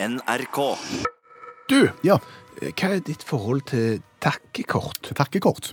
NRK. 0.00 0.58
Du, 1.68 1.80
Ja, 2.06 2.18
hva 2.58 2.90
er 2.94 3.00
ditt 3.04 3.24
forhold 3.26 3.64
til 3.70 3.98
takkekort? 4.22 5.10
takkekort. 5.18 5.72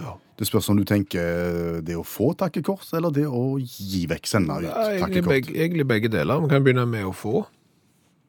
Ja. 0.00 0.14
Det 0.38 0.46
spørs 0.48 0.68
om 0.72 0.76
du 0.80 0.84
tenker 0.88 1.80
det 1.84 1.96
å 1.96 2.04
få 2.06 2.30
takkekort, 2.36 2.86
eller 2.96 3.10
det 3.12 3.26
å 3.28 3.56
gi 3.60 4.06
vekk, 4.08 4.26
sende 4.28 4.58
ut 4.60 4.64
Ja, 4.64 4.76
egentlig, 4.88 5.00
takkekort. 5.24 5.28
begge, 5.34 5.56
egentlig 5.56 5.86
begge 5.88 6.08
deler. 6.12 6.40
Vi 6.40 6.48
kan 6.52 6.64
begynne 6.64 6.86
med 6.88 7.04
å 7.04 7.12
få. 7.16 7.46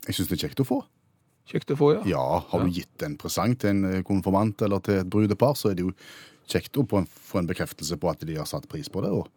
Jeg 0.07 0.15
syns 0.15 0.27
det 0.31 0.37
er 0.43 0.47
kjekt 0.47 0.59
å 0.63 0.67
få. 0.67 0.81
Kjekt 1.51 1.71
å 1.71 1.77
få, 1.79 1.91
ja. 1.95 2.01
Ja, 2.05 2.39
har 2.51 2.59
du 2.63 2.69
gitt 2.71 3.03
en 3.03 3.15
presang 3.17 3.55
til 3.59 3.69
en 3.69 3.83
eh, 3.85 4.01
konfirmant 4.03 4.61
eller 4.61 4.79
til 4.79 4.99
et 5.01 5.09
brudepar, 5.09 5.55
så 5.55 5.71
er 5.71 5.75
det 5.75 5.85
jo 5.85 5.93
kjekt 6.47 6.75
å 6.79 6.87
få 6.87 6.99
en, 7.03 7.07
få 7.07 7.39
en 7.39 7.47
bekreftelse 7.47 7.97
på 7.99 8.09
at 8.11 8.19
de 8.27 8.35
har 8.35 8.45
satt 8.45 8.67
pris 8.69 8.87
på 8.89 9.01
det, 9.03 9.11
og 9.11 9.27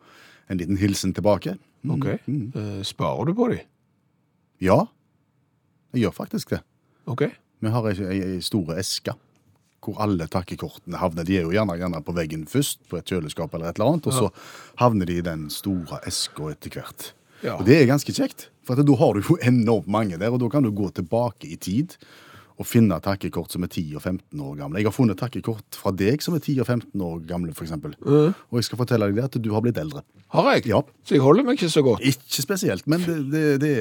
en 0.51 0.59
liten 0.59 0.77
hilsen 0.79 1.15
tilbake. 1.15 1.57
Mm, 1.85 1.95
Ok. 1.99 2.07
Eh, 2.07 2.83
Sparer 2.83 3.27
du 3.27 3.35
på 3.35 3.49
dem? 3.51 3.61
Ja, 4.61 4.87
jeg 5.95 6.07
gjør 6.07 6.17
faktisk 6.17 6.55
det. 6.57 6.61
Ok. 7.11 7.29
Vi 7.65 7.73
har 7.73 7.87
ei, 7.91 8.19
ei, 8.19 8.41
store 8.45 8.79
eske 8.83 9.15
hvor 9.85 9.99
alle 10.01 10.25
takkekortene 10.33 10.97
havner. 10.97 11.27
De 11.29 11.37
er 11.37 11.45
jo 11.45 11.53
gjerne, 11.53 11.77
gjerne 11.77 12.01
på 12.05 12.15
veggen 12.17 12.47
først, 12.49 12.81
på 12.89 12.97
et 12.97 13.11
kjøleskap 13.11 13.53
eller 13.53 13.69
et 13.69 13.77
eller 13.77 13.93
annet, 13.93 14.07
og 14.09 14.17
så 14.17 14.31
havner 14.81 15.11
de 15.11 15.19
i 15.21 15.25
den 15.25 15.51
store 15.53 16.01
eska 16.09 16.55
etter 16.55 16.79
hvert. 16.79 17.11
Ja. 17.45 17.59
Og 17.59 17.67
det 17.69 17.77
er 17.77 17.91
ganske 17.91 18.15
kjekt, 18.17 18.47
for 18.65 18.81
da 18.81 18.97
har 18.97 19.13
du 19.13 19.21
jo 19.21 19.37
enormt 19.53 19.91
mange 19.93 20.17
der, 20.17 20.33
og 20.33 20.41
da 20.41 20.49
kan 20.53 20.65
du 20.65 20.73
gå 20.73 20.89
tilbake 20.97 21.51
i 21.53 21.59
tid 21.61 21.99
og 22.55 22.67
finne 22.69 22.97
takkekort 23.03 23.51
som 23.55 23.65
er 23.67 23.71
10 23.73 23.97
og 23.99 24.03
15 24.03 24.43
år 24.45 24.59
gamle. 24.61 24.79
Jeg 24.79 24.87
har 24.87 24.95
funnet 24.95 25.19
takkekort 25.19 25.79
fra 25.79 25.91
deg 25.95 26.23
som 26.23 26.37
er 26.37 26.43
10 26.45 26.61
og 26.63 26.69
15 26.69 27.03
år 27.03 27.25
gamle, 27.27 27.55
for 27.57 27.67
eksempel. 27.67 27.97
Og 28.07 28.61
jeg 28.61 28.69
skal 28.69 28.79
fortelle 28.79 29.09
deg 29.11 29.19
det 29.19 29.27
at 29.27 29.39
du 29.43 29.51
har 29.55 29.65
blitt 29.65 29.81
eldre. 29.81 30.05
Har 30.35 30.53
jeg? 30.55 30.69
Ja. 30.71 30.81
Så 31.07 31.17
jeg 31.17 31.25
holder 31.25 31.47
meg 31.47 31.59
ikke 31.59 31.73
så 31.73 31.83
godt. 31.87 32.05
Ikke 32.07 32.45
spesielt, 32.47 32.87
men 32.91 33.03
det, 33.07 33.19
det, 33.33 33.45
det 33.63 33.75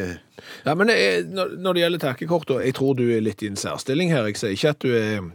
Ja, 0.65 0.73
men 0.73 0.89
jeg, 0.89 1.27
når, 1.29 1.55
når 1.61 1.77
det 1.77 1.85
gjelder 1.85 2.03
takkekort, 2.07 2.55
og 2.55 2.65
jeg 2.65 2.75
tror 2.77 2.97
du 2.97 3.05
er 3.05 3.21
litt 3.21 3.45
i 3.45 3.51
en 3.51 3.59
særstilling 3.59 4.13
her. 4.13 4.25
Jeg 4.31 4.41
sier 4.41 4.57
ikke 4.57 4.73
at 4.73 4.81
du 4.81 4.91
er 4.97 5.29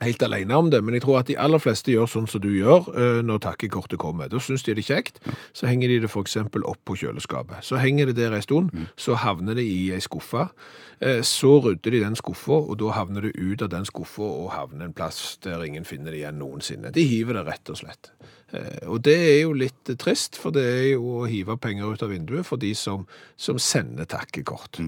helt 0.00 0.22
alene 0.22 0.54
om 0.56 0.70
det, 0.70 0.78
men 0.84 0.94
jeg 0.94 1.02
tror 1.02 1.18
at 1.20 1.26
de 1.30 1.36
aller 1.38 1.58
fleste 1.58 1.90
gjør 1.90 2.06
sånn 2.10 2.28
som 2.30 2.40
du 2.44 2.50
gjør 2.54 2.88
eh, 2.94 3.20
når 3.26 3.40
takkekortet 3.46 3.98
kommer. 3.98 4.28
Da 4.30 4.38
syns 4.42 4.62
de 4.66 4.74
det 4.74 4.84
er 4.84 4.94
kjekt, 4.94 5.18
så 5.52 5.66
henger 5.66 5.88
de 5.88 6.00
det 6.04 6.10
f.eks. 6.12 6.36
opp 6.38 6.80
på 6.86 6.96
kjøleskapet. 7.00 7.64
Så 7.66 7.80
henger 7.82 8.06
det 8.12 8.16
der 8.20 8.36
en 8.36 8.42
stund, 8.44 8.70
så 8.96 9.16
havner 9.18 9.54
det 9.58 9.64
i 9.66 9.90
ei 9.96 10.00
skuffe. 10.04 10.48
Eh, 11.00 11.22
Så 11.22 11.60
rydder 11.62 11.90
de 11.94 12.00
den 12.04 12.16
skuffa, 12.18 12.58
og 12.70 12.78
da 12.78 12.90
havner 12.94 13.22
det 13.28 13.34
ut 13.38 13.62
av 13.62 13.68
den 13.70 13.84
skuffa 13.86 14.22
og 14.22 14.50
havner 14.54 14.86
en 14.86 14.92
plass 14.94 15.38
der 15.42 15.62
ingen 15.66 15.84
finner 15.84 16.10
det 16.14 16.22
igjen 16.22 16.38
noensinne. 16.38 16.90
De 16.94 17.04
hiver 17.06 17.34
det 17.38 17.46
rett 17.46 17.70
og 17.70 17.76
slett. 17.82 18.10
Eh, 18.52 18.86
Og 18.88 19.02
det 19.02 19.14
er 19.18 19.40
jo 19.42 19.52
litt 19.52 19.84
trist, 19.98 20.36
for 20.36 20.50
det 20.54 20.64
er 20.64 20.88
jo 20.94 21.22
å 21.22 21.26
hive 21.28 21.56
penger 21.58 21.92
ut 21.92 22.02
av 22.02 22.10
vinduet 22.10 22.46
for 22.46 22.56
de 22.56 22.74
som, 22.74 23.06
som 23.36 23.58
sender 23.58 24.04
takkekort. 24.06 24.78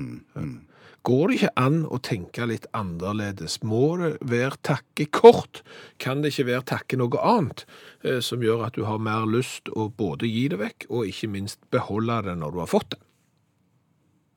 Går 1.09 1.31
det 1.31 1.37
ikke 1.39 1.53
an 1.57 1.79
å 1.89 1.97
tenke 2.05 2.45
litt 2.45 2.67
annerledes? 2.77 3.61
Må 3.65 3.95
det 4.03 4.11
være 4.29 4.59
takkekort? 4.69 5.63
Kan 6.03 6.21
det 6.21 6.35
ikke 6.35 6.51
være 6.51 6.67
takke 6.75 6.99
noe 7.01 7.23
annet 7.25 7.65
eh, 8.05 8.21
som 8.25 8.45
gjør 8.45 8.67
at 8.67 8.77
du 8.77 8.85
har 8.85 9.01
mer 9.01 9.25
lyst 9.25 9.73
å 9.73 9.89
både 9.89 10.29
gi 10.29 10.51
det 10.53 10.61
vekk, 10.61 10.91
og 10.93 11.09
ikke 11.09 11.31
minst 11.33 11.63
beholde 11.73 12.21
det 12.29 12.37
når 12.43 12.53
du 12.53 12.61
har 12.61 12.71
fått 12.71 12.93
det? 12.93 13.01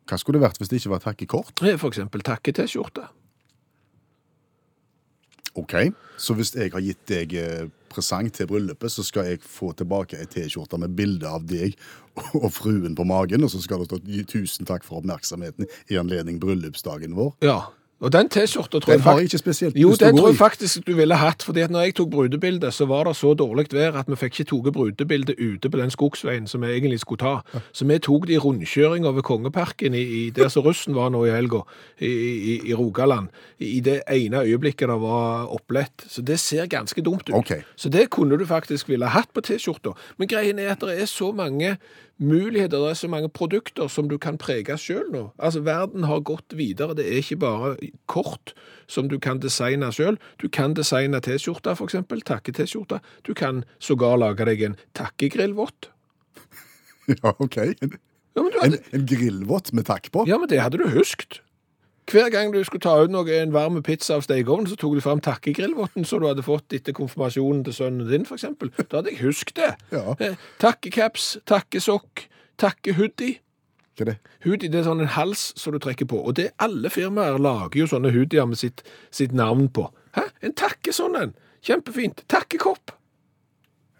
Hva 0.07 0.19
skulle 0.19 0.39
det 0.39 0.47
vært 0.47 0.61
hvis 0.61 0.71
det 0.71 0.79
ikke 0.79 0.93
var 0.95 1.03
takke 1.03 1.27
kort? 1.31 1.59
For 1.59 1.89
eksempel 1.89 2.23
takke-T-skjorte. 2.27 3.09
Ok, 5.59 5.75
så 6.17 6.33
hvis 6.33 6.53
jeg 6.55 6.71
har 6.73 6.81
gitt 6.81 7.03
deg 7.11 7.35
eh, 7.37 7.67
presang 7.93 8.29
til 8.33 8.47
bryllupet, 8.49 8.89
så 8.89 9.05
skal 9.05 9.29
jeg 9.29 9.43
få 9.45 9.69
tilbake 9.77 10.17
ei 10.17 10.25
T-skjorte 10.29 10.79
med 10.81 10.95
bilde 10.97 11.29
av 11.29 11.45
deg 11.45 11.75
og 12.41 12.49
fruen 12.55 12.97
på 12.97 13.05
magen, 13.05 13.45
og 13.45 13.53
så 13.53 13.61
skal 13.61 13.83
det 13.83 13.91
stå 13.91 14.01
tusen 14.31 14.69
takk 14.69 14.85
for 14.87 15.01
oppmerksomheten 15.01 15.69
i 15.93 15.99
anledning 16.01 16.41
bryllupsdagen 16.41 17.13
vår. 17.17 17.35
Ja, 17.45 17.59
og 18.03 18.11
den 18.11 18.27
T-skjorta 18.29 18.79
tror 18.83 18.91
Den 18.93 19.01
har 19.05 19.19
jeg 19.21 19.29
ikke 19.29 19.39
spesielt 19.39 19.77
Jo, 19.79 19.89
lyst 19.93 20.01
til 20.01 20.07
å 20.07 20.11
den 20.11 20.17
gå 20.17 20.21
tror 20.21 20.27
jeg 20.29 20.35
i. 20.35 20.39
faktisk 20.41 20.85
du 20.87 20.93
ville 20.97 21.15
hatt, 21.15 21.43
fordi 21.47 21.61
at 21.63 21.71
når 21.71 21.85
jeg 21.87 21.95
tok 21.95 22.09
brudebilde, 22.11 22.71
så 22.75 22.85
var 22.89 23.07
det 23.07 23.15
så 23.15 23.31
dårlig 23.39 23.65
vær 23.71 23.95
at 24.01 24.09
vi 24.11 24.17
fikk 24.19 24.39
ikke 24.43 24.49
tatt 24.51 24.73
brudebilde 24.75 25.35
ute 25.39 25.69
på 25.71 25.79
den 25.79 25.93
skogsveien 25.93 26.47
som 26.51 26.61
vi 26.65 26.73
egentlig 26.75 26.99
skulle 26.99 27.23
ta. 27.23 27.61
Så 27.71 27.87
vi 27.87 27.97
tok 28.03 28.27
det 28.27 28.35
i 28.35 28.41
rundkjøring 28.43 29.07
over 29.07 29.23
Kongeparken, 29.23 29.95
i, 29.95 30.03
i 30.03 30.29
der 30.35 30.51
som 30.51 30.65
russen 30.67 30.93
var 30.97 31.09
nå 31.15 31.23
i 31.25 31.31
helga, 31.31 31.63
i, 31.99 32.11
i, 32.11 32.59
i 32.69 32.73
Rogaland, 32.75 33.29
i 33.63 33.79
det 33.79 34.01
ene 34.11 34.43
øyeblikket 34.43 34.89
det 34.91 34.99
var 35.01 35.47
opplett. 35.55 36.03
Så 36.09 36.21
det 36.21 36.39
ser 36.43 36.67
ganske 36.67 37.01
dumt 37.01 37.29
ut. 37.29 37.35
Ok. 37.39 37.53
Så 37.75 37.89
det 37.89 38.09
kunne 38.11 38.37
du 38.37 38.45
faktisk 38.45 38.89
ville 38.91 39.07
hatt 39.15 39.31
på 39.33 39.41
T-skjorta. 39.41 39.95
Men 40.19 40.27
greien 40.27 40.59
er 40.59 40.75
at 40.75 40.83
det 40.83 40.99
er 41.01 41.05
så 41.07 41.31
mange 41.31 41.77
muligheter, 42.21 42.77
det 42.79 42.89
er 42.89 42.99
så 42.99 43.07
mange 43.11 43.29
produkter 43.29 43.87
som 43.91 44.07
du 44.09 44.17
kan 44.21 44.37
prege 44.37 44.75
sjøl 44.79 45.09
nå. 45.13 45.23
Altså, 45.39 45.63
verden 45.65 46.05
har 46.07 46.21
gått 46.25 46.53
videre. 46.57 46.95
Det 46.97 47.05
er 47.07 47.21
ikke 47.23 47.39
bare 47.41 47.71
kort 48.11 48.53
som 48.87 49.09
du 49.09 49.17
kan 49.19 49.41
designe 49.43 49.89
sjøl. 49.95 50.19
Du 50.41 50.47
kan 50.49 50.75
designe 50.77 51.19
T-skjorte, 51.23 51.73
eksempel. 51.83 52.21
Takke-T-skjorte. 52.21 53.01
Du 53.27 53.33
kan 53.33 53.63
sågar 53.79 54.17
lage 54.21 54.45
deg 54.45 54.61
en 54.69 54.77
takkegrillvott. 54.93 55.89
Ja, 57.11 57.33
ok. 57.43 57.57
En, 57.83 57.97
Ja, 58.33 58.43
en, 58.63 58.77
en 58.95 59.03
grillvott 59.05 59.73
med 59.75 59.85
takk 59.85 60.07
på? 60.13 60.23
ja, 60.25 60.37
men 60.39 60.47
det 60.49 60.61
hadde 60.63 60.79
du 60.79 60.87
huskt. 60.95 61.41
Hver 62.11 62.29
gang 62.33 62.51
du 62.53 62.59
skulle 62.67 62.83
ta 62.83 62.97
ut 63.03 63.11
noe, 63.13 63.29
en 63.31 63.53
varm 63.53 63.77
pizza 63.83 64.17
av 64.17 64.25
stekeovnen, 64.25 64.67
så 64.67 64.75
tok 64.75 64.97
du 64.97 65.01
fram 65.01 65.21
takkegrillvotten 65.23 66.03
som 66.05 66.19
du 66.19 66.27
hadde 66.27 66.43
fått 66.43 66.73
etter 66.75 66.93
konfirmasjonen 66.97 67.63
til 67.63 67.73
sønnen 67.77 68.09
din, 68.09 68.25
eksempel. 68.27 68.73
Da 68.89 68.99
hadde 68.99 69.13
jeg 69.13 69.21
husket 69.23 69.55
det. 69.55 69.69
Ja. 69.95 70.15
Eh, 70.19 70.35
Takkecaps, 70.59 71.37
takkesokk, 71.49 72.25
takkehoodie. 72.59 73.39
Hva 73.95 74.03
er 74.03 74.09
det? 74.11 74.17
Hoodie 74.43 74.71
det 74.73 74.81
er 74.81 74.87
sånn 74.89 75.03
en 75.05 75.11
hals 75.15 75.51
som 75.59 75.73
du 75.75 75.79
trekker 75.79 76.07
på. 76.09 76.17
Og 76.25 76.35
det 76.39 76.49
alle 76.59 76.89
firmaer 76.91 77.37
lager 77.39 77.83
jo 77.83 77.87
sånne 77.91 78.11
hoodier 78.15 78.47
med 78.49 78.57
sitt, 78.59 78.81
sitt 79.13 79.31
navn 79.37 79.69
på. 79.69 79.85
Hæ? 80.17 80.27
En 80.43 80.55
takke 80.57 80.91
sånn 80.95 81.15
en. 81.19 81.33
Kjempefint. 81.63 82.25
Takkekopp. 82.27 82.91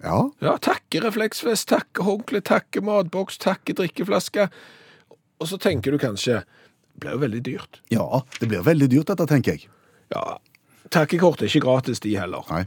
Ja, 0.03 0.17
Ja, 0.43 0.57
takkerefleksvest, 0.59 1.69
takkehåndkle, 1.71 2.41
takkematboks, 2.43 3.37
takkedrikkeflaske. 3.39 4.49
Og 5.39 5.47
så 5.47 5.57
tenker 5.61 5.91
du 5.95 5.97
kanskje 6.01 6.41
blir 7.03 7.17
jo 7.17 7.23
veldig 7.23 7.43
dyrt. 7.45 7.81
ja, 7.93 8.07
det 8.39 8.49
blir 8.49 8.65
veldig 8.65 8.89
dyrt 8.95 9.11
dette, 9.11 9.27
tenker 9.29 9.57
jeg. 9.57 9.67
Ja, 10.13 10.37
takkekort 10.93 11.41
er 11.43 11.51
ikke 11.51 11.65
gratis, 11.67 12.01
de 12.03 12.15
heller. 12.17 12.47
Nei. 12.51 12.65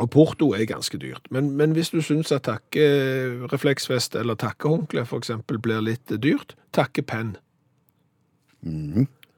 Og 0.00 0.08
porto 0.10 0.52
er 0.56 0.64
ganske 0.64 0.96
dyrt. 1.00 1.26
Men, 1.30 1.52
men 1.58 1.74
hvis 1.76 1.92
du 1.92 2.00
syns 2.04 2.32
at 2.32 2.46
takkerefleksvest 2.48 4.16
eller 4.16 4.38
takkehåndkle 4.40 5.04
eksempel 5.18 5.60
blir 5.60 5.82
litt 5.84 6.14
dyrt, 6.22 6.56
takkepenn. 6.72 7.34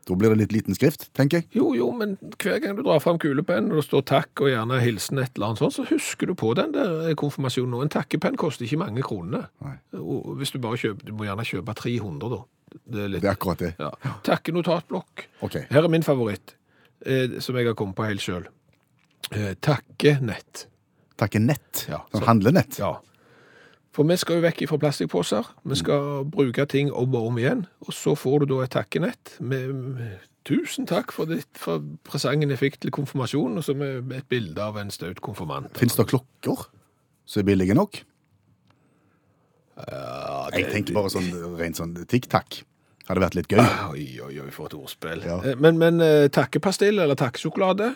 Da 0.02 0.16
blir 0.18 0.32
det 0.32 0.38
litt 0.40 0.54
liten 0.54 0.74
skrift, 0.74 1.08
tenker 1.18 1.40
jeg. 1.40 1.48
Jo, 1.58 1.72
jo, 1.78 1.88
men 1.94 2.16
hver 2.42 2.58
gang 2.62 2.78
du 2.78 2.82
drar 2.86 3.02
fram 3.02 3.18
kulepenn, 3.22 3.70
og 3.70 3.80
det 3.80 3.86
står 3.86 4.06
takk 4.10 4.42
og 4.42 4.50
gjerne 4.50 4.80
hilsen 4.82 5.22
et 5.22 5.34
eller 5.34 5.52
annet 5.52 5.62
sånt, 5.62 5.76
så 5.76 5.86
husker 5.90 6.30
du 6.30 6.34
på 6.38 6.54
den 6.58 6.74
der 6.74 7.10
konfirmasjonen. 7.18 7.76
Og 7.78 7.86
en 7.86 7.94
takkepenn 7.98 8.38
koster 8.40 8.66
ikke 8.66 8.82
mange 8.82 9.04
kronene. 9.06 9.44
Nei. 9.62 9.76
Og 9.98 10.34
hvis 10.40 10.54
du 10.54 10.58
bare 10.62 10.78
kjøper, 10.78 11.06
du 11.06 11.14
må 11.18 11.26
gjerne 11.26 11.46
kjøpe 11.46 11.74
300 11.82 12.34
da. 12.34 12.42
Det 12.84 13.04
er 13.04 13.08
litt, 13.08 13.22
Det 13.22 13.28
er 13.28 13.34
akkurat 13.36 13.58
det. 13.58 13.74
ja. 13.78 13.90
Takkenotatblokk. 14.24 15.26
Okay. 15.42 15.64
Her 15.70 15.84
er 15.84 15.88
min 15.88 16.02
favoritt, 16.02 16.54
eh, 17.06 17.38
som 17.40 17.56
jeg 17.56 17.66
har 17.66 17.74
kommet 17.78 17.96
på 17.96 18.04
helt 18.08 18.20
selv. 18.24 18.46
Eh, 19.32 19.54
takkenett. 19.60 20.66
Takkenett. 21.18 21.86
Ja, 21.88 22.02
som 22.12 22.22
handlenett. 22.26 22.78
Ja. 22.78 22.96
For 23.92 24.04
vi 24.08 24.16
skal 24.16 24.38
jo 24.40 24.42
vekk 24.46 24.62
fra 24.70 24.78
plastposer. 24.80 25.46
Vi 25.68 25.76
skal 25.76 26.24
bruke 26.24 26.64
ting 26.66 26.90
om 26.92 27.14
og 27.14 27.26
om 27.28 27.36
igjen. 27.38 27.66
Og 27.86 27.92
så 27.92 28.14
får 28.16 28.40
du 28.40 28.46
da 28.54 28.62
et 28.64 28.70
takkenett 28.70 29.36
med- 29.40 30.18
Tusen 30.44 30.86
takk 30.88 31.12
for, 31.12 31.24
ditt, 31.26 31.46
for 31.54 31.78
presangen 32.02 32.50
jeg 32.50 32.58
fikk 32.58 32.80
til 32.80 32.90
konfirmasjonen, 32.90 33.58
og 33.58 33.62
så 33.62 33.76
med 33.76 34.10
et 34.12 34.28
bilde 34.28 34.58
av 34.58 34.76
en 34.76 34.90
staut 34.90 35.20
konfirmant. 35.20 35.70
Fins 35.78 35.94
det 35.94 36.08
klokker 36.08 36.64
som 37.24 37.40
er 37.40 37.44
billige 37.46 37.74
nok? 37.78 38.00
Ja, 39.90 40.48
Jeg 40.56 40.68
tenker 40.72 40.94
bare 40.94 41.10
sånn 41.10 41.30
rent 41.58 41.76
sånn 41.80 41.94
tikk-takk. 42.06 42.62
Hadde 43.08 43.20
vært 43.24 43.34
litt 43.34 43.48
gøy. 43.50 43.58
Oi, 43.90 44.04
oi, 44.22 44.34
oi, 44.44 44.50
for 44.54 44.66
et 44.70 44.74
ordspill. 44.78 45.24
Ja. 45.26 45.40
Eh, 45.42 45.56
Men, 45.58 45.78
men 45.78 46.00
eh, 46.00 46.28
takkepastill 46.32 47.00
eller 47.02 47.18
takkesjokolade, 47.18 47.88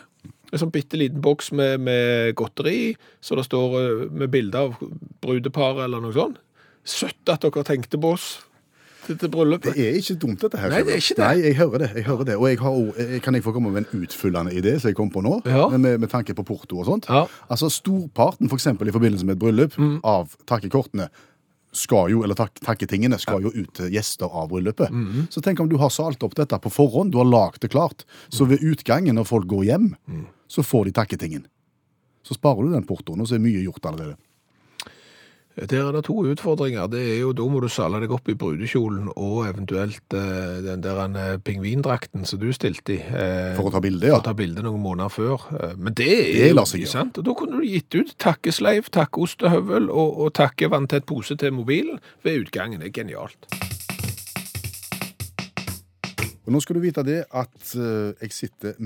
en 0.51 0.59
sånn 0.59 0.71
bitte 0.71 0.97
liten 0.99 1.21
boks 1.23 1.51
med, 1.55 1.79
med 1.83 2.35
godteri, 2.35 2.95
så 3.23 3.35
det 3.39 3.45
står 3.47 3.77
eh, 3.79 4.03
med 4.11 4.29
bilde 4.33 4.59
av 4.67 4.75
brudepar 5.23 5.79
eller 5.85 6.03
noe 6.03 6.13
sånt. 6.15 6.37
Søtt 6.87 7.27
at 7.31 7.41
dere 7.43 7.63
tenkte 7.67 7.99
på 7.99 8.13
oss 8.15 8.27
til, 9.07 9.17
til 9.19 9.31
bryllupet. 9.31 9.75
Det 9.75 9.87
er 9.89 9.97
ikke 10.01 10.17
dumt, 10.19 10.41
dette 10.43 10.59
her. 10.59 10.71
Nei, 10.75 10.83
det 10.87 10.93
er 10.97 11.01
ikke 11.01 11.15
det. 11.17 11.23
Nei, 11.23 11.41
jeg 11.47 11.55
hører 11.61 11.83
det. 11.85 11.89
jeg 11.95 12.05
hører 12.07 12.27
det. 12.29 12.35
Og 12.39 12.47
jeg 12.51 12.59
har, 12.63 12.77
jeg- 12.99 13.21
kan 13.23 13.33
jeg 13.39 13.43
få 13.47 13.53
komme 13.55 13.71
med 13.71 13.85
en 13.87 14.03
utfyllende 14.03 14.51
idé 14.55 14.75
som 14.79 14.89
jeg 14.91 14.95
kom 14.99 15.09
på 15.11 15.23
nå? 15.23 15.37
Ja. 15.47 15.67
Med, 15.71 15.99
med 16.03 16.09
tanke 16.11 16.35
på 16.35 16.43
porto 16.47 16.79
og 16.83 16.85
sånt. 16.87 17.07
Ja. 17.11 17.25
Altså 17.51 17.69
Storparten, 17.71 18.51
f.eks. 18.51 18.67
i 18.75 18.91
forbindelse 18.95 19.25
med 19.27 19.35
et 19.37 19.43
bryllup, 19.43 19.75
Mm. 19.79 19.99
av 20.03 20.35
takkekortene 20.47 21.07
skal 21.77 22.09
jo, 22.11 22.23
eller 22.25 22.35
tak 22.35 22.57
takketingene 22.65 23.19
skal 23.21 23.45
jo 23.45 23.51
ut 23.53 23.69
til 23.77 23.91
gjester 23.93 24.27
av 24.27 24.49
bryllupet. 24.51 24.89
Mm. 24.91 25.27
Så 25.33 25.41
tenk 25.45 25.61
om 25.63 25.69
du 25.69 25.77
har 25.81 25.93
salt 25.93 26.23
opp 26.25 26.35
dette 26.35 26.57
på 26.63 26.71
forhånd, 26.73 27.13
du 27.13 27.19
har 27.21 27.29
lagd 27.29 27.61
det 27.63 27.69
klart. 27.71 28.03
Så 28.33 28.47
ved 28.49 28.63
utgangen, 28.65 29.15
når 29.15 29.29
folk 29.29 29.47
går 29.47 29.63
hjem, 29.69 29.91
Mm. 30.07 30.25
så 30.49 30.63
får 30.63 30.85
de 30.85 30.91
takketingen. 30.97 31.45
Så 32.23 32.35
sparer 32.35 32.63
du 32.67 32.73
den 32.73 32.83
portoen, 32.83 33.21
og 33.21 33.27
så 33.29 33.35
er 33.35 33.39
mye 33.45 33.63
gjort 33.63 33.85
allerede. 33.85 34.17
Der 35.57 35.87
er 35.87 35.91
det 35.91 36.03
to 36.05 36.13
utfordringer. 36.21 36.85
Det 36.87 36.99
er 37.01 37.19
jo, 37.23 37.31
Da 37.33 37.41
må 37.49 37.59
du 37.59 37.67
sale 37.67 37.97
deg 38.03 38.11
opp 38.13 38.29
i 38.29 38.35
brudekjolen 38.37 39.07
og 39.17 39.47
eventuelt 39.47 40.13
eh, 40.13 40.59
den 40.61 40.83
der 40.85 40.99
eh, 41.07 41.37
pingvindrakten 41.41 42.25
som 42.29 42.39
du 42.39 42.51
stilte 42.53 42.93
i. 42.93 42.97
eh, 43.01 43.55
For 43.57 43.65
å 43.65 43.71
ta 43.73 43.81
bilde, 43.81 44.05
ja. 44.05 44.13
For 44.19 44.21
å 44.21 44.27
ta 44.29 44.33
bilde 44.37 44.61
noen 44.61 44.83
måneder 44.83 45.09
før. 45.09 45.47
Eh, 45.57 45.73
Men 45.77 45.93
det 45.97 46.07
er 46.11 46.53
Det 46.53 46.53
jo 46.53 46.77
ikke 46.77 46.91
sant. 46.93 47.17
Og 47.17 47.25
Da 47.25 47.33
kunne 47.33 47.57
du 47.57 47.65
gitt 47.65 47.95
ut 47.97 48.13
takkesleiv, 48.21 48.91
takkeostehøvel 48.93 49.89
og, 49.89 50.19
og 50.27 50.33
takkevanntett 50.37 51.07
pose 51.09 51.35
til 51.35 51.51
mobilen 51.57 51.97
ved 52.23 52.45
utgangen. 52.45 52.79
Det 52.79 52.91
er 52.93 53.01
genialt. 53.01 53.49
Og 56.45 56.53
nå 56.53 56.61
skal 56.61 56.77
du 56.77 56.85
vite 56.85 57.03
det 57.03 57.23
at 57.33 57.73
eh, 57.75 58.13
jeg 58.21 58.31
sitter 58.31 58.77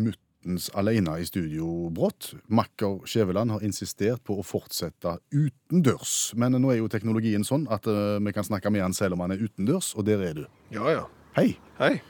muttens 0.41 0.69
alene 0.73 1.19
i 1.19 1.25
studio 1.25 1.89
brått. 1.89 2.33
Makker 2.47 3.05
Skjæveland 3.05 3.51
har 3.51 3.63
insistert 3.63 4.23
på 4.23 4.39
å 4.39 4.43
fortsette 4.43 5.19
utendørs. 5.31 6.33
Men 6.35 6.57
nå 6.57 6.71
er 6.71 6.81
jo 6.81 6.89
teknologien 6.89 7.43
sånn 7.43 7.67
at 7.69 7.85
uh, 7.88 8.19
vi 8.19 8.33
kan 8.33 8.43
snakke 8.43 8.71
med 8.71 8.81
han 8.81 8.93
selv 8.93 9.13
om 9.13 9.21
han 9.21 9.31
er 9.31 9.41
utendørs, 9.41 9.93
og 9.95 10.05
der 10.05 10.21
er 10.21 10.33
du. 10.33 10.45
Ja, 10.71 10.89
ja. 10.89 11.05
Hei. 11.35 11.57
Hei. 11.79 12.01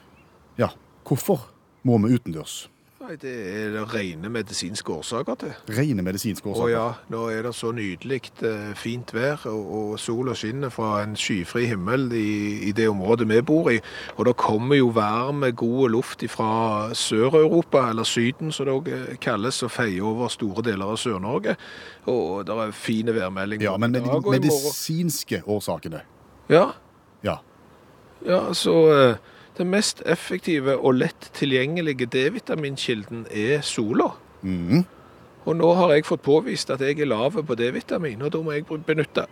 Ja, 0.58 0.72
hvorfor 1.06 1.52
må 1.84 1.98
vi 2.06 2.16
utendørs? 2.16 2.70
Nei, 3.02 3.16
Det 3.18 3.32
er 3.34 3.72
det 3.74 3.82
rene 3.96 4.30
medisinske 4.30 4.92
årsaker 4.94 5.38
til. 5.42 5.54
Rene 5.74 6.04
medisinske 6.06 6.46
årsaker? 6.52 6.68
Å 6.68 6.70
ja, 6.70 6.84
nå 7.10 7.22
er 7.34 7.48
det 7.48 7.54
så 7.58 7.72
nydelig 7.74 8.20
eh, 8.46 8.76
fint 8.78 9.10
vær, 9.16 9.42
og, 9.50 9.72
og 9.78 9.96
sola 10.00 10.36
skinner 10.38 10.70
fra 10.70 11.00
en 11.02 11.16
skyfri 11.18 11.64
himmel 11.72 12.12
i, 12.14 12.70
i 12.70 12.76
det 12.78 12.86
området 12.92 13.26
vi 13.32 13.40
bor 13.42 13.72
i. 13.74 13.80
Og 14.18 14.30
det 14.30 14.36
kommer 14.38 14.78
jo 14.78 14.92
varm, 14.94 15.42
god 15.58 15.90
luft 15.96 16.28
fra 16.30 16.92
Sør-Europa, 16.94 17.88
eller 17.90 18.06
Syden 18.06 18.54
som 18.54 18.70
det 18.70 18.78
også 18.78 19.18
kalles, 19.26 19.64
og 19.66 19.74
feier 19.74 20.06
over 20.06 20.30
store 20.30 20.62
deler 20.70 20.94
av 20.94 21.02
Sør-Norge. 21.02 21.58
Og 22.06 22.46
det 22.46 22.60
er 22.68 22.78
fine 22.78 23.18
værmeldinger. 23.18 23.72
Ja, 23.72 23.78
men 23.82 23.98
med 23.98 24.06
de 24.06 24.22
medisinske 24.30 25.42
årsakene. 25.50 26.06
Ja, 26.54 26.68
Ja. 27.26 27.40
ja, 28.26 28.54
så 28.54 28.74
eh, 28.94 29.16
den 29.62 29.72
mest 29.72 30.02
effektive 30.10 30.78
og 30.80 30.98
lett 31.00 31.30
tilgjengelige 31.38 32.10
D-vitaminkilden 32.10 33.28
er 33.30 33.62
sola. 33.66 34.12
Mm. 34.42 34.84
Og 35.46 35.56
nå 35.58 35.70
har 35.78 35.94
jeg 35.96 36.08
fått 36.10 36.26
påvist 36.26 36.70
at 36.74 36.82
jeg 36.86 37.00
er 37.00 37.10
lav 37.10 37.38
på 37.46 37.58
D-vitamin, 37.58 38.22
og 38.22 38.34
da 38.34 38.42
må 38.42 38.56
jeg 38.56 38.68
benytte 38.68 39.26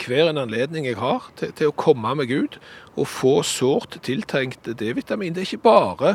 hver 0.00 0.30
en 0.30 0.40
anledning 0.40 0.86
jeg 0.88 0.98
har 1.00 1.30
til, 1.36 1.52
til 1.56 1.70
å 1.70 1.76
komme 1.76 2.12
meg 2.16 2.32
ut 2.32 2.58
og 2.96 3.08
få 3.08 3.40
sårt 3.46 3.98
tiltrengt 4.04 4.68
D-vitamin. 4.80 5.34
Det 5.34 5.44
er 5.44 5.48
ikke 5.48 5.68
bare 5.68 6.14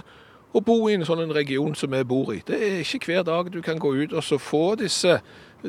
å 0.56 0.62
bo 0.64 0.78
i 0.90 0.96
en 0.96 1.06
sånn 1.06 1.34
region 1.36 1.76
som 1.78 1.92
vi 1.94 2.04
bor 2.08 2.32
i. 2.34 2.42
Det 2.46 2.58
er 2.58 2.78
ikke 2.82 3.10
hver 3.10 3.26
dag 3.28 3.50
du 3.54 3.60
kan 3.66 3.82
gå 3.82 3.92
ut 4.06 4.14
og 4.14 4.24
så 4.24 4.40
få 4.42 4.76
disse 4.80 5.20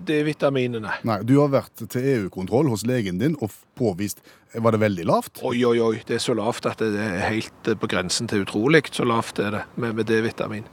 D-vitaminene. 0.00 0.98
Nei, 1.08 1.20
du 1.26 1.36
har 1.40 1.52
vært 1.54 1.84
til 1.92 2.08
EU-kontroll 2.14 2.68
hos 2.72 2.84
legen 2.88 3.20
din 3.22 3.38
og 3.40 3.54
påvist 3.78 4.22
Var 4.56 4.72
det 4.72 4.80
veldig 4.80 5.04
lavt? 5.08 5.40
Oi, 5.44 5.58
oi, 5.68 5.78
oi, 5.84 5.96
det 6.08 6.16
er 6.16 6.22
så 6.22 6.34
lavt 6.36 6.68
at 6.68 6.80
det 6.80 6.96
er 6.96 7.26
helt 7.28 7.68
eh, 7.68 7.76
på 7.76 7.88
grensen 7.92 8.28
til 8.30 8.46
utrolig. 8.46 8.86
Så 8.92 9.04
lavt 9.04 9.40
er 9.42 9.50
det 9.52 9.64
med, 9.76 9.98
med 9.98 10.08
D-vitamin. 10.08 10.64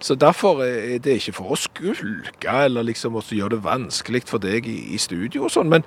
Så 0.00 0.16
derfor 0.16 0.62
er 0.64 0.98
det 1.04 1.18
ikke 1.20 1.36
for 1.36 1.52
å 1.52 1.58
skulke 1.60 2.52
eller 2.64 2.86
liksom 2.88 3.18
også 3.20 3.36
gjøre 3.36 3.58
det 3.58 3.64
vanskelig 3.66 4.22
for 4.28 4.40
deg 4.40 4.68
i, 4.68 4.78
i 4.96 5.00
studio 5.00 5.44
og 5.44 5.52
sånn, 5.52 5.68
men 5.72 5.84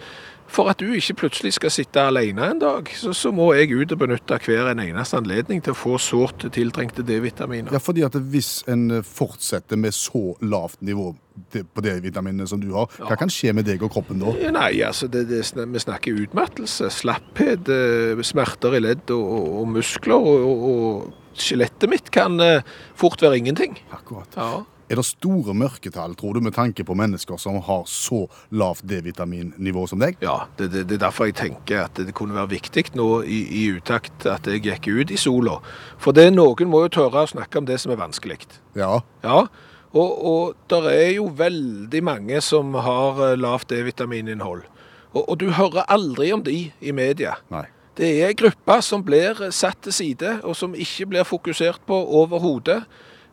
for 0.54 0.70
at 0.70 0.82
du 0.82 0.92
ikke 0.94 1.16
plutselig 1.24 1.56
skal 1.58 1.74
sitte 1.74 2.04
alene 2.04 2.52
en 2.54 2.62
dag, 2.62 2.90
så, 2.98 3.14
så 3.18 3.32
må 3.36 3.50
jeg 3.58 3.74
ut 3.74 3.94
og 3.96 4.02
benytte 4.04 4.38
hver 4.46 4.70
en 4.72 4.84
eneste 4.84 5.18
anledning 5.18 5.64
til 5.66 5.74
å 5.74 5.78
få 5.78 5.98
sårt 6.02 6.46
tiltrengte 6.54 7.06
D-vitaminer. 7.06 7.74
Ja, 7.74 7.82
fordi 7.82 8.06
at 8.06 8.18
hvis 8.34 8.62
en 8.72 8.90
eh, 9.00 9.06
fortsetter 9.06 9.80
med 9.80 9.96
så 9.98 10.34
lavt 10.46 10.82
nivå 10.86 11.12
på 11.50 11.82
D-vitaminene 11.82 12.46
som 12.50 12.62
du 12.62 12.70
har, 12.76 12.92
hva 13.02 13.18
kan 13.18 13.32
skje 13.34 13.56
med 13.58 13.66
deg 13.66 13.82
og 13.86 13.94
kroppen 13.96 14.22
da? 14.22 14.36
Nei, 14.54 14.76
altså, 14.86 15.10
det, 15.10 15.26
det, 15.32 15.42
vi 15.74 15.82
snakker 15.82 16.22
utmattelse, 16.28 16.92
slapphet, 16.94 17.74
eh, 17.74 18.22
smerter 18.26 18.78
i 18.78 18.84
ledd 18.84 19.10
og, 19.16 19.26
og, 19.40 19.50
og 19.64 19.74
muskler, 19.80 20.30
og, 20.34 20.46
og, 20.52 20.70
og 20.70 21.40
skjelettet 21.40 21.90
mitt 21.90 22.14
kan 22.14 22.38
eh, 22.44 22.62
fort 23.00 23.26
være 23.26 23.42
ingenting. 23.42 23.80
Akkurat. 23.96 24.38
Ja. 24.38 24.52
Er 24.92 25.00
det 25.00 25.06
store 25.08 25.56
mørketall, 25.56 26.16
tror 26.20 26.36
du, 26.36 26.42
med 26.44 26.56
tanke 26.56 26.84
på 26.84 26.96
mennesker 26.98 27.40
som 27.42 27.60
har 27.64 27.84
så 27.90 28.26
lavt 28.52 28.84
D-vitaminnivå 28.90 29.86
som 29.90 30.02
deg? 30.04 30.18
Ja, 30.24 30.44
det, 30.60 30.72
det, 30.74 30.86
det 30.90 30.98
er 30.98 31.06
derfor 31.06 31.30
jeg 31.30 31.38
tenker 31.40 31.86
at 31.86 32.00
det 32.00 32.16
kunne 32.18 32.36
være 32.36 32.52
viktig 32.58 32.90
nå 33.00 33.10
i, 33.24 33.44
i 33.64 33.66
utakt 33.78 34.28
at 34.30 34.50
jeg 34.50 34.64
gikk 34.66 34.90
ut 34.92 35.14
i 35.14 35.20
sola. 35.20 35.60
For 36.02 36.16
det 36.16 36.30
noen 36.34 36.72
må 36.72 36.84
jo 36.86 36.96
tørre 37.00 37.24
å 37.24 37.32
snakke 37.32 37.62
om 37.62 37.70
det 37.70 37.80
som 37.84 37.94
er 37.96 38.02
vanskelig. 38.02 38.42
Ja. 38.76 38.98
Ja, 39.24 39.46
og, 39.94 40.12
og 40.26 40.56
der 40.74 40.90
er 40.90 41.10
jo 41.14 41.30
veldig 41.38 42.04
mange 42.04 42.42
som 42.42 42.74
har 42.74 43.22
eh, 43.30 43.38
lavt 43.40 43.70
D-vitamininnhold. 43.72 44.66
Og, 45.14 45.22
og 45.22 45.38
du 45.40 45.52
hører 45.54 45.88
aldri 45.94 46.32
om 46.34 46.44
de 46.44 46.58
i 46.82 46.96
media. 46.96 47.38
Nei. 47.54 47.68
Det 47.94 48.10
er 48.26 48.34
grupper 48.34 48.64
gruppe 48.64 48.82
som 48.82 49.04
blir 49.06 49.52
satt 49.54 49.84
til 49.86 49.94
side, 49.94 50.40
og 50.44 50.56
som 50.56 50.74
ikke 50.74 51.06
blir 51.12 51.24
fokusert 51.24 51.82
på 51.86 51.94
overhodet. 51.94 52.82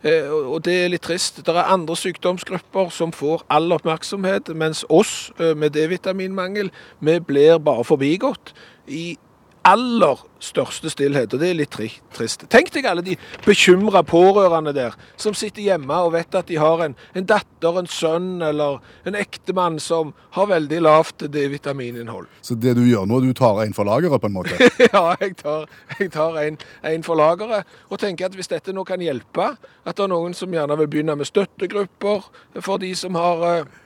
Eh, 0.02 0.28
og 0.30 0.62
det 0.64 0.76
er 0.84 0.92
litt 0.94 1.04
trist. 1.04 1.42
Det 1.44 1.54
er 1.54 1.72
andre 1.72 1.96
sykdomsgrupper 1.98 2.92
som 2.94 3.12
får 3.12 3.44
all 3.52 3.72
oppmerksomhet, 3.76 4.48
mens 4.56 4.84
oss 4.88 5.32
eh, 5.38 5.52
med 5.56 5.74
D-vitaminmangel, 5.76 6.72
vi 7.00 7.18
blir 7.20 7.60
bare 7.60 7.84
forbigått 7.84 8.54
i 8.88 9.18
aller 9.66 10.20
største 10.40 10.88
stillhet, 10.90 11.34
og 11.34 11.42
det 11.42 11.50
er 11.50 11.56
litt 11.58 11.72
tri 11.74 11.90
trist. 12.16 12.46
Tenk 12.52 12.70
deg 12.72 12.86
alle 12.88 13.02
de 13.04 13.16
bekymra 13.44 14.00
pårørende 14.06 14.72
der, 14.72 14.94
som 15.20 15.36
sitter 15.36 15.62
hjemme 15.62 15.98
og 16.00 16.14
vet 16.14 16.34
at 16.38 16.48
de 16.48 16.56
har 16.60 16.80
en, 16.86 16.94
en 17.14 17.26
datter, 17.28 17.76
en 17.76 17.90
sønn 17.90 18.40
eller 18.44 18.80
en 19.08 19.18
ektemann 19.20 19.76
som 19.82 20.14
har 20.36 20.48
veldig 20.50 20.80
lavt 20.86 21.26
D-vitamininnhold. 21.28 22.30
Så 22.40 22.56
det 22.56 22.74
du 22.78 22.82
gjør 22.88 23.04
nå, 23.10 23.20
du 23.20 23.34
tar 23.36 23.60
en 23.66 23.76
for 23.76 23.88
lageret, 23.88 24.20
på 24.20 24.30
en 24.30 24.38
måte? 24.38 24.56
Ja, 24.90 25.14
jeg 25.20 25.36
tar, 25.38 25.68
jeg 26.00 26.10
tar 26.14 26.38
en, 26.40 26.56
en 26.88 27.04
for 27.04 27.20
lageret, 27.20 27.68
og 27.92 28.00
tenker 28.00 28.30
at 28.30 28.38
hvis 28.38 28.48
dette 28.50 28.72
nå 28.74 28.84
kan 28.88 29.02
hjelpe, 29.04 29.52
at 29.84 29.96
det 29.96 30.06
er 30.06 30.12
noen 30.12 30.34
som 30.36 30.52
gjerne 30.54 30.78
vil 30.80 30.88
begynne 30.90 31.18
med 31.20 31.28
støttegrupper 31.28 32.30
for 32.64 32.80
de 32.80 32.94
som 32.96 33.18
har, 33.20 33.44
eh, 33.50 33.79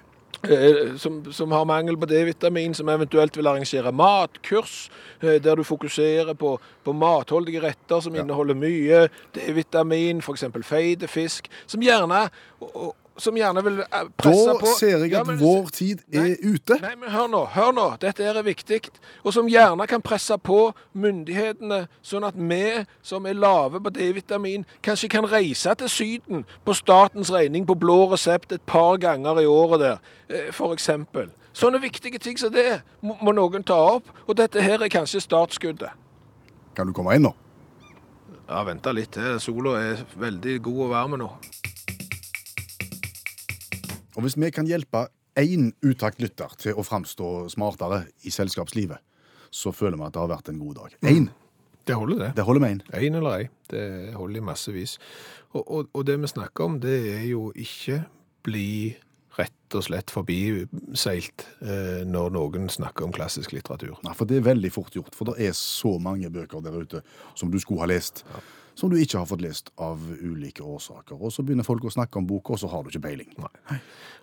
som, 0.99 1.21
som 1.33 1.53
har 1.53 1.65
mangel 1.69 1.97
på 2.01 2.09
D-vitamin, 2.11 2.75
som 2.75 2.89
eventuelt 2.89 3.37
vil 3.37 3.47
arrangere 3.47 3.93
matkurs, 3.93 4.91
eh, 5.23 5.41
der 5.43 5.57
du 5.57 5.65
fokuserer 5.65 6.35
på, 6.35 6.57
på 6.85 6.93
matholdige 6.93 7.63
retter 7.65 8.01
som 8.01 8.15
inneholder 8.17 8.59
mye 8.59 9.07
D-vitamin, 9.35 10.23
f.eks. 10.23 10.45
feite 10.63 11.09
fisk, 11.09 11.49
som 11.67 11.83
gjerne, 11.85 12.29
og, 12.61 12.95
som 13.17 13.37
gjerne 13.37 13.63
vil 13.65 13.81
eh, 13.81 14.07
presse 14.19 14.47
Da 14.49 14.55
på 14.59 14.73
ser 14.79 14.99
jeg 15.05 15.11
Ja, 15.13 15.21
at 15.21 15.27
men- 15.27 15.39
vår 15.39 15.69
tid 15.73 15.99
er 16.13 16.37
ute. 16.43 16.79
Nei, 16.83 16.95
men 17.01 17.11
hør 17.11 17.29
nå, 17.31 17.45
hør 17.55 17.73
nå. 17.73 17.97
Dette 18.01 18.25
er 18.25 18.43
viktig. 18.43 18.81
Og 19.25 19.33
som 19.33 19.47
gjerne 19.49 19.87
kan 19.87 20.03
presse 20.03 20.37
på 20.39 20.73
myndighetene, 20.95 21.87
sånn 22.03 22.27
at 22.27 22.35
vi 22.37 22.85
som 23.03 23.27
er 23.27 23.33
lave 23.39 23.81
på 23.81 23.91
D-vitamin, 23.95 24.65
kanskje 24.83 25.09
kan 25.09 25.25
reise 25.31 25.75
til 25.79 25.89
Syden 25.89 26.45
på 26.65 26.75
statens 26.75 27.31
regning 27.31 27.67
på 27.67 27.75
blå 27.79 28.11
resept 28.13 28.53
et 28.53 28.67
par 28.67 28.97
ganger 28.97 29.41
i 29.41 29.47
året 29.47 29.81
der, 29.81 29.99
f.eks. 30.29 30.57
for 30.57 30.73
eksempel. 30.75 31.31
Sånne 31.55 31.79
viktige 31.81 32.19
ting 32.19 32.37
som 32.39 32.51
det 32.53 32.83
må, 33.01 33.15
må 33.23 33.33
noen 33.33 33.63
ta 33.63 33.75
opp, 33.75 34.09
og 34.27 34.37
dette 34.37 34.61
her 34.61 34.83
er 34.83 34.89
kanskje 34.91 35.21
startskuddet. 35.23 35.91
Kan 36.75 36.87
du 36.87 36.93
komme 36.93 37.15
inn 37.15 37.23
nå? 37.23 37.35
Ja, 38.49 38.65
vente 38.67 38.93
litt 38.93 39.13
til. 39.15 39.39
Sola 39.41 39.79
er 39.81 40.03
veldig 40.19 40.59
god 40.67 40.81
og 40.85 40.91
varm 40.91 41.15
nå. 41.21 41.31
Og 44.15 44.25
hvis 44.25 44.37
vi 44.39 44.51
kan 44.55 44.69
hjelpe 44.69 45.07
én 45.41 45.73
utakt 45.83 46.21
lytter 46.23 46.53
til 46.61 46.79
å 46.79 46.85
framstå 46.87 47.31
smartere 47.53 48.05
i 48.23 48.33
selskapslivet, 48.35 49.03
så 49.55 49.73
føler 49.75 49.99
vi 49.99 50.07
at 50.07 50.15
det 50.15 50.23
har 50.23 50.31
vært 50.31 50.51
en 50.51 50.61
god 50.63 50.79
dag. 50.83 50.99
Én. 51.11 51.31
Det 51.85 51.97
holder, 52.01 52.17
det. 52.17 52.29
Det 52.39 52.45
holder 52.47 52.63
med 52.65 52.71
én. 52.75 52.85
En 52.97 53.17
eller 53.19 53.35
ei. 53.43 53.49
Det 53.69 54.15
holder 54.17 54.41
i 54.41 54.45
massevis. 54.45 54.97
Og, 55.53 55.63
og, 55.63 55.91
og 55.93 56.07
det 56.09 56.17
vi 56.23 56.31
snakker 56.31 56.65
om, 56.65 56.79
det 56.81 56.95
er 57.13 57.27
jo 57.29 57.51
ikke 57.53 58.01
bli 58.47 58.95
rett 59.39 59.77
og 59.77 59.85
slett 59.85 60.13
forbiseilt 60.15 61.45
eh, 61.65 62.03
når 62.09 62.35
noen 62.37 62.69
snakker 62.73 63.07
om 63.07 63.15
klassisk 63.15 63.53
litteratur. 63.53 63.99
Nei, 64.07 64.15
for 64.17 64.31
det 64.31 64.39
er 64.39 64.47
veldig 64.49 64.71
fort 64.73 64.95
gjort, 64.97 65.15
for 65.17 65.31
det 65.31 65.49
er 65.49 65.57
så 65.59 65.97
mange 66.03 66.31
bøker 66.33 66.63
der 66.65 66.77
ute 66.79 67.03
som 67.35 67.51
du 67.53 67.59
skulle 67.61 67.83
ha 67.83 67.91
lest, 67.91 68.25
som 68.75 68.91
du 68.91 68.97
ikke 68.99 69.19
har 69.21 69.27
fått 69.31 69.43
lest 69.45 69.71
av 69.79 70.01
ulike 70.21 70.63
årsaker. 70.67 71.15
Og 71.21 71.31
så 71.33 71.45
begynner 71.47 71.67
folk 71.67 71.85
å 71.87 71.93
snakke 71.95 72.19
om 72.19 72.27
boka, 72.27 72.55
og 72.57 72.59
så 72.59 72.69
har 72.73 72.83
du 72.83 72.91
ikke 72.91 73.05
peiling. 73.07 73.31
Nei. 73.39 73.79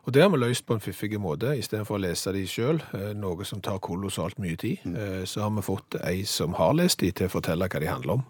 Og 0.05 0.13
det 0.13 0.24
har 0.24 0.29
vi 0.34 0.39
løst 0.41 0.65
på 0.65 0.74
en 0.75 0.81
fiffig 0.84 1.20
måte. 1.22 1.53
Istedenfor 1.60 1.96
å 2.00 2.01
lese 2.03 2.34
de 2.34 2.41
sjøl, 2.50 2.81
noe 3.15 3.46
som 3.48 3.62
tar 3.62 3.79
kolossalt 3.79 4.39
mye 4.41 4.58
tid, 4.58 4.79
Mm. 4.86 5.25
så 5.29 5.41
har 5.46 5.51
vi 5.55 5.62
fått 5.62 5.96
ei 6.03 6.24
som 6.24 6.53
har 6.53 6.74
lest 6.74 7.00
de, 7.00 7.12
til 7.12 7.27
å 7.27 7.36
fortelle 7.38 7.67
hva 7.70 7.79
de 7.79 7.88
handler 7.88 8.13
om. 8.20 8.24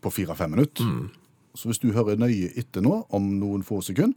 På 0.00 0.10
fire-fem 0.12 0.50
minutter. 0.50 0.84
Så 1.56 1.68
hvis 1.68 1.78
du 1.80 1.92
hører 1.92 2.16
nøye 2.16 2.52
etter 2.56 2.80
nå, 2.84 3.06
om 3.10 3.30
noen 3.40 3.62
få 3.64 3.82
sekunder, 3.82 4.14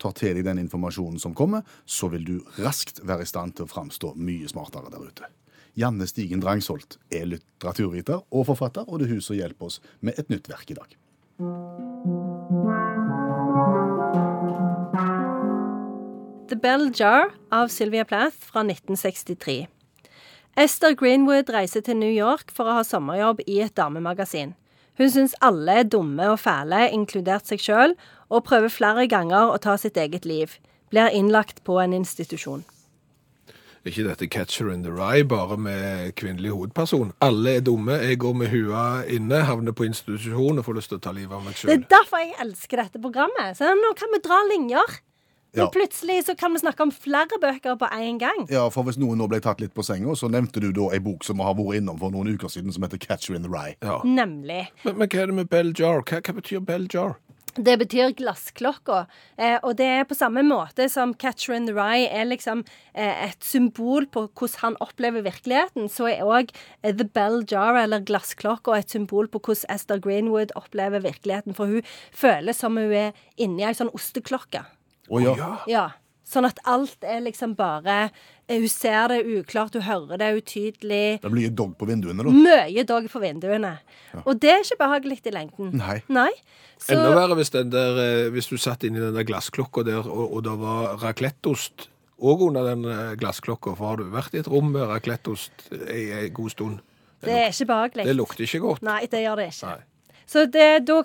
tar 0.00 0.12
til 0.16 0.34
deg 0.34 0.44
den 0.44 0.58
informasjonen 0.58 1.20
som 1.20 1.34
kommer, 1.34 1.62
så 1.86 2.08
vil 2.10 2.24
du 2.24 2.40
raskt 2.58 3.00
være 3.04 3.22
i 3.22 3.28
stand 3.28 3.54
til 3.56 3.66
å 3.66 3.68
framstå 3.68 4.14
mye 4.16 4.48
smartere 4.48 4.90
der 4.90 5.04
ute. 5.06 5.28
Janne 5.78 6.06
Stigen 6.10 6.42
Drangsholt 6.42 6.98
er 7.14 7.28
litteraturviter 7.30 8.24
og 8.30 8.46
forfatter, 8.48 8.86
og 8.88 9.00
det 9.00 9.08
er 9.08 9.14
hun 9.14 9.24
som 9.24 9.38
hjelper 9.38 9.70
oss 9.70 9.80
med 10.00 10.18
et 10.18 10.30
nytt 10.32 10.50
verk 10.50 10.70
i 10.72 10.78
dag. 10.78 10.96
The 16.50 16.58
Bell 16.58 16.90
Jar 16.90 17.30
av 17.54 17.68
Sylvia 17.70 18.04
Plath 18.04 18.50
fra 18.50 18.64
1963. 18.66 19.68
Esther 20.58 20.96
Greenwood 20.98 21.52
reiser 21.54 21.84
til 21.86 21.96
New 21.96 22.10
York 22.10 22.50
for 22.50 22.66
å 22.66 22.80
ha 22.80 22.82
sommerjobb 22.84 23.44
i 23.46 23.60
et 23.62 23.76
damemagasin. 23.78 24.56
Hun 24.98 25.12
syns 25.14 25.36
alle 25.40 25.78
er 25.80 25.86
dumme 25.88 26.26
og 26.32 26.42
fæle, 26.42 26.88
inkludert 26.92 27.46
seg 27.48 27.62
sjøl, 27.62 27.94
og 28.28 28.44
prøver 28.50 28.68
flere 28.74 29.06
ganger 29.08 29.54
å 29.54 29.60
ta 29.62 29.78
sitt 29.80 29.96
eget 29.96 30.26
liv. 30.28 30.58
Blir 30.90 31.14
innlagt 31.14 31.62
på 31.64 31.78
en 31.80 31.94
institusjon. 31.96 32.66
Ikke 33.88 34.04
dette 34.04 34.26
Catcher 34.28 34.68
in 34.74 34.82
the 34.84 34.92
Rye, 34.92 35.24
bare 35.24 35.56
med 35.56 36.10
kvinnelig 36.20 36.50
hovedperson? 36.52 37.14
Alle 37.24 37.56
er 37.56 37.62
dumme, 37.64 37.96
jeg 38.04 38.18
går 38.20 38.34
med 38.36 38.50
hua 38.52 38.82
inne, 39.08 39.38
havner 39.48 39.72
på 39.72 39.86
institusjon 39.88 40.60
og 40.60 40.66
får 40.66 40.76
lyst 40.76 40.92
til 40.92 40.98
å 40.98 41.04
ta 41.06 41.14
livet 41.16 41.32
av 41.32 41.46
meg 41.46 41.56
Det 41.56 41.78
er 41.78 41.86
derfor 41.88 42.20
jeg 42.20 42.34
elsker 42.44 42.82
dette 42.82 43.00
programmet. 43.00 43.56
Så 43.56 43.72
nå 43.78 43.94
kan 43.96 44.12
vi 44.12 44.20
dra 44.26 44.42
linjer. 44.50 45.00
Ja. 45.56 45.64
Og 45.64 45.72
plutselig 45.74 46.20
så 46.28 46.36
kan 46.38 46.52
vi 46.54 46.60
snakke 46.62 46.84
om 46.84 46.92
flere 46.94 47.40
bøker 47.42 47.74
på 47.80 47.88
én 47.96 48.20
gang. 48.20 48.44
Ja, 48.52 48.68
for 48.70 48.86
Hvis 48.86 49.00
noen 49.00 49.18
nå 49.18 49.26
ble 49.32 49.40
tatt 49.42 49.64
litt 49.64 49.72
på 49.74 49.82
senga, 49.82 50.12
så 50.14 50.28
nevnte 50.30 50.60
du 50.62 50.68
da 50.76 50.92
ei 50.94 51.00
bok 51.02 51.24
som 51.26 51.40
vi 51.40 51.48
har 51.48 51.56
vært 51.58 51.80
innom 51.80 51.98
for 51.98 52.12
noen 52.14 52.36
uker 52.36 52.52
siden, 52.52 52.70
som 52.76 52.84
heter 52.86 53.00
Catcher 53.02 53.34
in 53.34 53.48
the 53.48 53.50
Rye. 53.50 53.74
Ja. 53.82 53.98
Nemlig. 54.04 54.68
Men, 54.84 55.00
men 55.00 55.08
hva 55.08 55.24
er 55.24 55.32
det 55.32 55.40
med 55.40 55.50
bell 55.50 55.72
jar? 55.72 56.04
Hva, 56.04 56.20
hva 56.20 56.36
betyr 56.36 56.62
bell 56.62 56.86
jar? 56.92 57.16
Det 57.56 57.76
betyr 57.80 58.12
glassklokka. 58.18 59.04
Eh, 59.36 59.56
og 59.62 59.76
det 59.80 59.86
er 59.86 60.06
på 60.08 60.16
samme 60.18 60.42
måte 60.46 60.86
som 60.92 61.14
Catcher 61.14 61.56
in 61.56 61.66
the 61.66 61.74
Rye 61.74 62.06
er 62.06 62.28
liksom 62.28 62.62
eh, 62.94 63.26
et 63.28 63.40
symbol 63.44 64.06
på 64.06 64.26
hvordan 64.28 64.60
han 64.62 64.76
opplever 64.84 65.24
virkeligheten, 65.26 65.88
så 65.90 66.10
er 66.12 66.26
òg 66.26 66.52
eh, 66.82 66.94
The 66.94 67.06
Bell 67.06 67.42
Jar, 67.50 67.78
eller 67.82 68.04
glassklokka, 68.06 68.76
et 68.78 68.92
symbol 68.92 69.30
på 69.30 69.42
hvordan 69.42 69.74
Esther 69.74 70.02
Greenwood 70.02 70.54
opplever 70.58 71.02
virkeligheten. 71.02 71.56
For 71.56 71.70
hun 71.70 71.86
føles 72.12 72.60
som 72.60 72.78
hun 72.78 72.92
er 72.92 73.16
inni 73.40 73.66
ei 73.66 73.74
sånn 73.76 73.92
osteklokke. 73.96 74.64
Å 75.10 75.24
ja. 75.24 75.34
Ja. 75.38 75.50
Ja. 75.70 75.88
Sånn 76.30 76.46
at 76.46 76.60
alt 76.70 77.02
er 77.02 77.22
liksom 77.24 77.56
bare 77.58 77.96
eh, 78.46 78.60
Hun 78.60 78.70
ser 78.70 79.10
det 79.10 79.20
uklart, 79.26 79.74
hun 79.74 79.82
hører 79.86 80.20
det 80.20 80.30
utydelig. 80.38 81.20
Det 81.24 81.30
blir 81.32 81.50
dog 81.50 81.76
på 81.78 81.88
vinduene, 81.88 82.22
da. 82.26 82.34
Mye 82.34 82.84
dog 82.86 83.08
på 83.10 83.22
vinduene. 83.22 83.72
Og 84.22 84.38
det 84.42 84.52
er 84.52 84.64
ikke 84.64 84.80
behagelig 84.84 85.20
i 85.26 85.34
lengden. 85.34 85.72
Nei. 85.80 86.00
Nei. 86.10 86.30
Så, 86.78 86.94
Enda 86.94 87.10
verre 87.16 87.36
hvis, 87.38 87.52
den 87.54 87.72
der, 87.74 87.98
eh, 88.02 88.28
hvis 88.34 88.50
du 88.50 88.56
satt 88.60 88.86
inni 88.86 89.02
den 89.02 89.16
der 89.18 89.26
glassklokka 89.26 89.84
der, 89.86 90.06
og, 90.06 90.36
og 90.36 90.44
det 90.46 90.54
var 90.62 91.00
racletteost 91.02 91.90
òg 92.20 92.46
under 92.50 92.70
den 92.70 92.86
eh, 92.88 93.14
glassklokka. 93.20 93.74
For 93.78 93.92
har 93.92 94.00
du 94.00 94.10
vært 94.14 94.36
i 94.36 94.42
et 94.44 94.50
rom 94.50 94.70
med 94.74 94.86
racletteost 94.90 95.70
i 95.74 96.10
en 96.22 96.34
god 96.36 96.54
stund? 96.54 96.80
det 97.20 97.34
er 97.36 97.50
ikke 97.52 97.68
behagelig. 97.68 98.04
Det 98.08 98.16
lukter 98.16 98.46
ikke 98.46 98.62
godt. 98.64 98.84
Nei, 98.86 99.02
det 99.12 99.24
gjør 99.26 99.42
det 99.42 99.50
ikke. 99.50 99.74
Nei. 99.74 100.20
Så 100.30 100.44
det, 100.46 100.68
da 100.86 101.02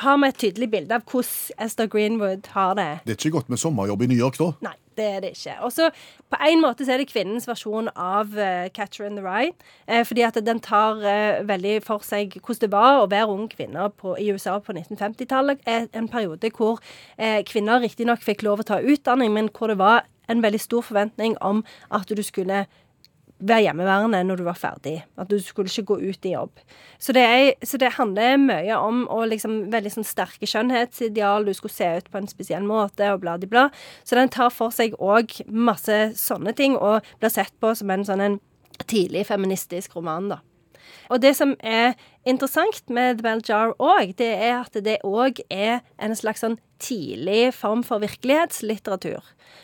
har 0.00 0.20
vi 0.20 0.28
et 0.30 0.38
tydelig 0.40 0.70
bilde 0.72 0.96
av 0.96 1.04
hvordan 1.08 1.64
Esther 1.66 1.88
Greenwood 1.90 2.48
har 2.54 2.74
det. 2.78 2.88
Det 3.04 3.14
er 3.14 3.18
ikke 3.20 3.36
godt 3.38 3.50
med 3.52 3.60
sommerjobb 3.60 4.02
i 4.02 4.08
New 4.10 4.18
York, 4.18 4.38
da. 4.40 4.50
Nei, 4.64 4.74
det 4.96 5.06
er 5.06 5.20
det 5.24 5.30
ikke. 5.36 5.56
Og 5.66 5.72
så 5.72 5.90
På 6.30 6.38
en 6.46 6.60
måte 6.62 6.86
så 6.86 6.94
er 6.94 7.02
det 7.02 7.08
kvinnens 7.10 7.48
versjon 7.48 7.88
av 7.96 8.34
uh, 8.38 8.68
Catcher 8.74 9.06
in 9.08 9.16
the 9.18 9.24
Rye. 9.24 9.52
eh, 9.88 10.04
fordi 10.06 10.22
at 10.22 10.38
den 10.46 10.60
tar 10.60 11.00
uh, 11.02 11.48
veldig 11.48 11.82
for 11.82 12.04
seg 12.06 12.36
hvordan 12.38 12.60
det 12.60 12.72
var 12.72 13.00
å 13.00 13.08
være 13.10 13.28
ung 13.34 13.48
kvinne 13.50 13.88
på, 13.90 14.14
i 14.18 14.30
USA 14.32 14.58
på 14.58 14.72
1950-tallet. 14.72 15.58
Eh, 15.66 15.88
En 15.92 16.08
periode 16.08 16.50
hvor 16.56 16.78
uh, 17.18 17.40
kvinner 17.46 17.80
riktignok 17.80 18.22
fikk 18.22 18.42
lov 18.46 18.60
å 18.60 18.68
ta 18.70 18.80
utdanning, 18.80 19.32
men 19.34 19.50
hvor 19.50 19.68
det 19.68 19.78
var 19.78 20.06
en 20.30 20.42
veldig 20.42 20.60
stor 20.60 20.82
forventning 20.86 21.34
om 21.42 21.64
at 21.90 22.08
du 22.08 22.22
skulle 22.22 22.66
være 23.40 23.64
hjemmeværende 23.66 24.20
når 24.26 24.40
du 24.40 24.44
var 24.46 24.58
ferdig. 24.58 24.96
At 25.20 25.30
du 25.30 25.38
skulle 25.42 25.70
ikke 25.70 25.94
gå 25.94 25.98
ut 26.10 26.28
i 26.28 26.34
jobb. 26.34 26.60
Så 26.98 27.14
det, 27.16 27.24
er, 27.24 27.52
så 27.64 27.80
det 27.80 27.94
handler 27.96 28.36
mye 28.40 28.76
om 28.76 29.06
å 29.10 29.22
liksom 29.28 29.62
veldig 29.72 29.94
sånn 29.96 30.08
sterke 30.08 30.48
skjønnhetsideal. 30.50 31.48
Du 31.48 31.54
skulle 31.56 31.74
se 31.74 31.88
ut 32.00 32.10
på 32.12 32.20
en 32.20 32.30
spesiell 32.30 32.66
måte, 32.66 33.08
og 33.14 33.22
bla, 33.24 33.38
di, 33.40 33.48
bla. 33.50 33.68
Så 34.04 34.18
den 34.18 34.32
tar 34.32 34.52
for 34.54 34.74
seg 34.74 34.96
òg 35.00 35.40
masse 35.48 36.02
sånne 36.20 36.54
ting, 36.56 36.76
og 36.76 37.06
blir 37.20 37.32
sett 37.32 37.56
på 37.62 37.74
som 37.78 37.90
en 37.92 38.06
sånn 38.06 38.24
en 38.24 38.38
tidlig 38.86 39.26
feministisk 39.28 39.96
roman, 39.96 40.30
da. 40.34 40.40
Og 41.10 41.20
det 41.22 41.34
som 41.36 41.56
er 41.60 41.94
interessant 42.28 42.90
med 42.90 43.18
The 43.18 43.22
Bell 43.22 43.42
Jar 43.48 43.74
òg, 43.78 44.14
det 44.18 44.30
er 44.36 44.60
at 44.60 44.76
det 44.84 44.98
òg 45.04 45.40
er 45.50 45.80
en 45.98 46.16
slags 46.16 46.40
sånn 46.44 46.58
tidlig 46.80 47.52
form 47.54 47.82
for 47.84 48.00
virkelighetslitteratur. 48.00 49.20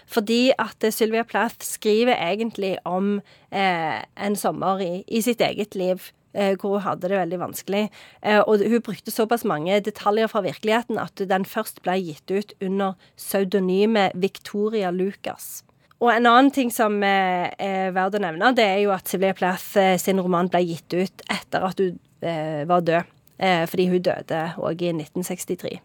Fordi 0.06 0.52
at 0.59 0.85
Sylvia 0.92 1.25
Plath 1.25 1.64
skriver 1.64 2.14
egentlig 2.16 2.76
om 2.85 3.21
eh, 3.50 4.02
en 4.16 4.37
sommer 4.37 4.83
i, 4.85 4.92
i 5.09 5.23
sitt 5.25 5.40
eget 5.40 5.75
liv. 5.75 6.12
eh, 6.35 6.54
Hvor 6.61 6.76
hun 6.76 6.85
hadde 6.85 7.09
det 7.09 7.16
veldig 7.18 7.38
vanskelig. 7.40 7.90
Eh, 8.23 8.40
Og 8.47 8.61
hun 8.61 8.83
brukte 8.83 9.11
såpass 9.11 9.45
mange 9.45 9.80
detaljer 9.80 10.26
fra 10.28 10.40
virkeligheten 10.45 10.99
at 10.99 11.16
den 11.16 11.45
først 11.45 11.83
ble 11.83 11.97
gitt 12.00 12.30
ut 12.30 12.52
under 12.61 12.92
pseudonymet 13.16 14.12
Victoria 14.14 14.90
Lucas. 14.90 15.64
Og 16.05 16.11
en 16.12 16.29
annen 16.29 16.53
ting 16.53 16.69
som 16.75 16.99
eh, 17.05 17.49
er 17.57 17.93
verdt 17.97 18.19
å 18.19 18.23
nevne, 18.23 18.53
det 18.57 18.67
er 18.69 18.81
jo 18.85 18.93
at 18.93 19.09
Sylvia 19.09 19.33
Plath 19.37 19.79
eh, 19.81 19.95
sin 20.00 20.21
roman 20.21 20.50
ble 20.53 20.61
gitt 20.67 20.93
ut 20.93 21.25
etter 21.33 21.65
at 21.65 21.81
hun 21.81 21.97
eh, 22.21 22.65
var 22.69 22.85
død. 22.85 23.12
Eh, 23.38 23.65
fordi 23.69 23.88
hun 23.91 24.03
døde 24.05 24.43
òg 24.57 24.83
i 24.83 24.93
1963. 24.95 25.76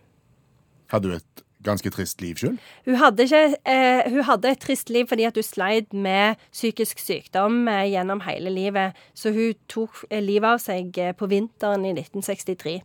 Hadde 0.91 1.10
hun 1.10 1.18
et 1.20 1.44
ganske 1.65 1.91
trist 1.94 2.22
liv 2.24 2.39
sjøl? 2.39 2.56
Hun 2.88 2.96
eh, 2.96 4.08
hun 4.08 4.24
hadde 4.24 4.51
et 4.51 4.62
trist 4.63 4.89
liv 4.89 5.08
fordi 5.08 5.27
at 5.27 5.36
hun 5.36 5.46
sleit 5.46 5.91
med 5.94 6.39
psykisk 6.51 7.00
sykdom 7.00 7.68
eh, 7.68 7.91
gjennom 7.91 8.24
hele 8.24 8.50
livet. 8.50 8.96
Så 9.13 9.36
hun 9.36 9.53
tok 9.68 10.06
livet 10.12 10.48
av 10.48 10.63
seg 10.63 10.96
på 11.18 11.27
vinteren 11.27 11.86
i 11.86 11.91
1963. 11.91 12.80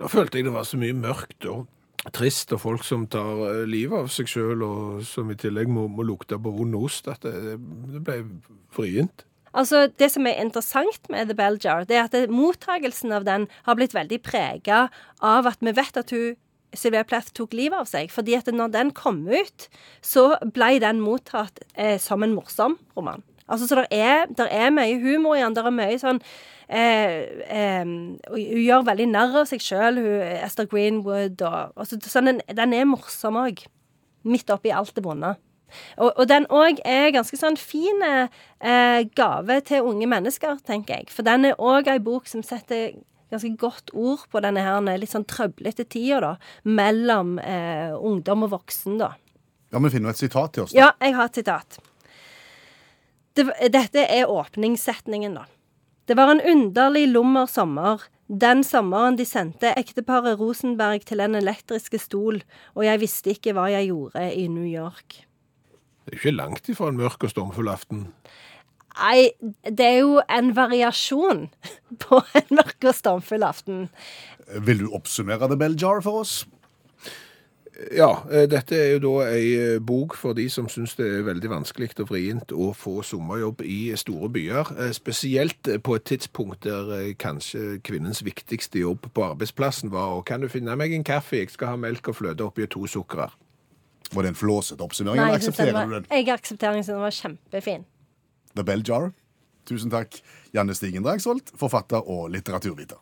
Da 0.00 0.08
følte 0.12 0.38
jeg 0.38 0.48
det 0.48 0.56
var 0.56 0.68
så 0.68 0.80
mye 0.80 0.96
mørkt 0.96 1.48
og 1.48 1.64
trist, 2.10 2.52
og 2.52 2.62
folk 2.64 2.86
som 2.86 3.06
tar 3.06 3.44
eh, 3.48 3.64
livet 3.68 4.04
av 4.04 4.08
seg 4.10 4.30
sjøl, 4.30 4.64
og 4.66 5.02
som 5.06 5.30
i 5.30 5.38
tillegg 5.38 5.70
må, 5.70 5.86
må 5.86 6.06
lukte 6.06 6.40
på 6.40 6.54
vond 6.56 6.74
ost, 6.80 7.10
at 7.12 7.22
det, 7.22 7.58
det 7.92 8.02
ble 8.02 8.18
vrient. 8.74 9.26
Altså, 9.52 9.86
Det 9.86 10.08
som 10.10 10.26
er 10.26 10.40
interessant 10.40 11.10
med 11.12 11.28
The 11.28 11.36
Bell 11.36 11.58
Jar, 11.62 11.84
det 11.84 11.98
er 11.98 12.08
at 12.08 12.30
mottagelsen 12.32 13.12
av 13.12 13.26
den 13.28 13.46
har 13.66 13.76
blitt 13.76 13.94
veldig 13.94 14.22
prega 14.24 14.86
av 15.20 15.46
at 15.50 15.60
vi 15.60 15.74
vet 15.76 16.00
at 16.00 16.14
hun 16.14 16.38
Sylvia 16.72 17.04
Plath 17.04 17.34
tok 17.36 17.52
livet 17.52 17.76
av 17.76 17.88
seg. 17.90 18.10
fordi 18.10 18.34
at 18.34 18.46
når 18.48 18.72
den 18.72 18.90
kom 18.96 19.26
ut, 19.28 19.68
så 20.00 20.38
ble 20.54 20.78
den 20.80 21.02
mottatt 21.04 21.60
eh, 21.76 21.98
som 22.00 22.22
en 22.22 22.34
morsom 22.34 22.78
roman. 22.96 23.22
Altså, 23.46 23.68
Så 23.68 23.76
det 23.76 23.92
er, 23.92 24.26
er 24.48 24.70
mye 24.70 24.96
humor 25.02 25.36
i 25.36 25.42
den. 25.42 25.54
Det 25.54 25.64
er 25.66 25.70
mye 25.76 25.98
sånn 26.00 26.22
eh, 26.68 27.44
eh, 27.46 27.84
Hun 27.84 28.62
gjør 28.62 28.88
veldig 28.88 29.08
narr 29.12 29.38
av 29.42 29.48
seg 29.50 29.62
sjøl, 29.64 30.00
Esther 30.42 30.68
Greenwood. 30.70 31.42
Og, 31.42 31.72
og 31.76 31.88
så 31.88 32.24
den, 32.24 32.42
den 32.46 32.76
er 32.76 32.88
morsom 32.88 33.40
òg. 33.42 33.64
Midt 34.22 34.50
oppi 34.54 34.70
alt 34.70 34.94
det 34.94 35.04
vonde. 35.04 35.34
Og, 35.96 36.10
og 36.10 36.26
den 36.28 36.46
òg 36.52 36.82
er 36.88 37.12
ganske 37.14 37.38
sånn 37.38 37.56
fin 37.60 38.02
eh, 38.04 39.00
gave 39.16 39.60
til 39.66 39.88
unge 39.88 40.08
mennesker, 40.10 40.60
tenker 40.66 41.00
jeg. 41.00 41.12
For 41.12 41.26
den 41.26 41.48
er 41.48 41.58
òg 41.60 41.90
ei 41.90 41.98
bok 42.02 42.28
som 42.30 42.44
setter 42.46 42.92
ganske 43.32 43.54
godt 43.60 43.94
ord 43.96 44.26
på 44.32 44.42
denne 44.44 44.64
her 44.64 45.00
litt 45.00 45.12
sånn 45.12 45.26
trøblete 45.28 45.86
tida, 45.88 46.20
da. 46.20 46.32
Mellom 46.68 47.38
eh, 47.40 47.94
ungdom 47.96 48.46
og 48.46 48.52
voksen, 48.58 48.98
da. 49.00 49.14
Ja, 49.72 49.80
vi 49.80 49.92
finner 49.94 50.12
et 50.12 50.20
sitat 50.20 50.52
til 50.52 50.66
oss. 50.66 50.74
da. 50.74 50.78
Ja, 50.82 50.90
jeg 51.00 51.16
har 51.16 51.30
et 51.30 51.40
sitat. 51.40 51.80
Det, 53.32 53.48
dette 53.72 54.04
er 54.04 54.28
åpningssetningen, 54.28 55.38
da. 55.40 55.46
Det 56.12 56.16
var 56.18 56.28
en 56.28 56.42
underlig 56.44 57.06
lummer 57.08 57.46
sommer. 57.48 58.02
Den 58.28 58.60
sommeren 58.68 59.16
de 59.16 59.24
sendte 59.24 59.70
ekteparet 59.80 60.36
Rosenberg 60.36 61.06
til 61.08 61.22
den 61.22 61.38
elektriske 61.38 61.96
stol, 62.02 62.42
og 62.76 62.84
jeg 62.84 63.00
visste 63.00 63.32
ikke 63.32 63.54
hva 63.56 63.70
jeg 63.72 63.88
gjorde 63.88 64.26
i 64.36 64.44
New 64.52 64.66
York. 64.68 65.22
Det 66.04 66.12
er 66.12 66.18
ikke 66.18 66.34
langt 66.36 66.68
ifra 66.68 66.90
en 66.92 66.98
mørk 67.00 67.24
og 67.24 67.32
stormfull 67.32 67.72
aften. 67.72 68.02
Nei, 68.98 69.30
det 69.64 69.86
er 69.86 69.98
jo 70.02 70.20
en 70.28 70.52
variasjon 70.52 71.46
på 72.04 72.20
en 72.42 72.56
mørk 72.60 72.90
og 72.90 72.98
stormfull 72.98 73.48
aften. 73.48 73.86
Vil 74.68 74.84
du 74.84 74.90
oppsummere 74.92 75.48
The 75.48 75.56
Bell 75.64 75.80
Jar 75.80 76.04
for 76.04 76.26
oss? 76.26 76.42
Ja, 77.96 78.22
eh, 78.30 78.44
dette 78.50 78.76
er 78.76 78.90
jo 78.92 78.98
da 79.00 79.12
ei 79.32 79.52
eh, 79.56 79.78
bok 79.80 80.12
for 80.20 80.36
de 80.36 80.44
som 80.52 80.66
syns 80.68 80.92
det 80.98 81.06
er 81.08 81.24
veldig 81.24 81.48
vanskelig 81.48 81.94
og 82.02 82.10
vrient 82.10 82.52
å 82.52 82.68
få 82.76 83.00
sommerjobb 83.06 83.62
i 83.64 83.94
store 83.96 84.28
byer. 84.32 84.72
eh, 84.76 84.92
Spesielt 84.92 85.70
på 85.82 85.96
et 85.96 86.04
tidspunkt 86.04 86.66
der 86.68 87.14
kanskje 87.18 87.80
kvinnens 87.84 88.20
viktigste 88.24 88.82
jobb 88.82 89.08
på 89.14 89.24
arbeidsplassen 89.24 89.90
var 89.90 90.18
og 90.18 90.26
kan 90.28 90.44
du 90.44 90.48
finne 90.52 90.76
meg 90.76 90.92
en 90.92 91.04
kaffe, 91.04 91.40
jeg 91.40 91.50
skal 91.50 91.72
ha 91.72 91.76
melk 91.80 92.12
og 92.12 92.16
fløte 92.20 92.44
oppi 92.44 92.66
to 92.66 92.84
sukkerer. 92.86 93.32
Var 94.12 94.22
det 94.22 94.28
en 94.34 94.36
flåsete 94.36 94.84
oppsummering, 94.84 95.22
eller 95.22 95.38
jeg 95.38 95.40
aksepterer 95.40 95.72
var, 95.72 95.86
du 95.86 95.94
den? 95.94 96.06
jeg 96.10 96.28
aksepterer 96.28 96.76
den, 96.76 96.84
den 96.84 97.00
var 97.00 97.10
kjempefin. 97.16 97.84
The 98.54 98.64
Bell 98.64 98.84
Jar. 98.84 99.12
Tusen 99.64 99.90
takk, 99.90 100.18
Janne 100.52 100.74
Stigen 100.74 101.04
Dragsvold, 101.06 101.54
forfatter 101.56 102.04
og 102.10 102.28
litteraturviter. 102.34 102.98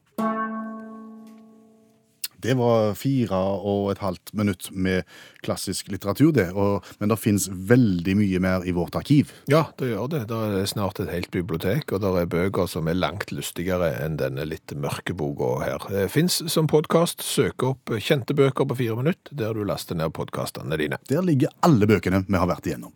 Det 2.40 2.56
var 2.56 2.94
fire 2.98 3.36
og 3.36 3.90
et 3.92 4.00
halvt 4.00 4.32
minutt 4.38 4.70
med 4.72 5.08
klassisk 5.44 5.90
litteratur, 5.92 6.32
det. 6.36 6.48
Og, 6.56 6.86
men 7.00 7.12
det 7.12 7.18
fins 7.20 7.48
veldig 7.50 8.16
mye 8.20 8.40
mer 8.42 8.66
i 8.68 8.74
vårt 8.76 8.96
arkiv. 8.96 9.34
Ja, 9.50 9.66
det 9.80 9.92
gjør 9.92 10.10
det. 10.14 10.22
Det 10.30 10.40
er 10.60 10.70
snart 10.70 11.00
et 11.02 11.12
helt 11.12 11.30
bibliotek, 11.34 11.92
og 11.92 12.02
det 12.04 12.14
er 12.22 12.30
bøker 12.30 12.70
som 12.70 12.88
er 12.88 12.98
langt 12.98 13.34
lystigere 13.34 13.92
enn 14.04 14.18
denne 14.20 14.46
litt 14.48 14.72
mørke 14.76 15.16
boka 15.16 15.52
her. 15.64 15.88
Fins 16.12 16.40
som 16.52 16.70
podkast. 16.70 17.24
Søk 17.24 17.64
opp 17.66 17.92
kjente 18.00 18.36
bøker 18.36 18.68
på 18.68 18.78
fire 18.82 18.96
minutter, 19.00 19.34
der 19.36 19.56
du 19.56 19.64
laster 19.66 19.98
ned 19.98 20.14
podkastene 20.16 20.78
dine. 20.80 21.00
Der 21.10 21.24
ligger 21.26 21.52
alle 21.66 21.88
bøkene 21.90 22.24
vi 22.28 22.40
har 22.40 22.48
vært 22.50 22.70
igjennom. 22.70 22.94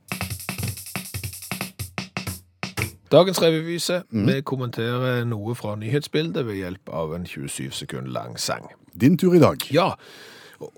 Dagens 3.14 3.38
revyvise. 3.42 4.00
Vi 4.10 4.40
kommenterer 4.42 5.20
noe 5.28 5.54
fra 5.54 5.76
nyhetsbildet 5.78 6.48
ved 6.48 6.58
hjelp 6.58 6.90
av 6.90 7.12
en 7.14 7.28
27 7.28 7.70
sekund 7.84 8.10
lang 8.10 8.34
sang. 8.42 8.66
Din 9.00 9.18
tur 9.18 9.34
i 9.34 9.42
dag. 9.42 9.62
Ja, 9.74 9.92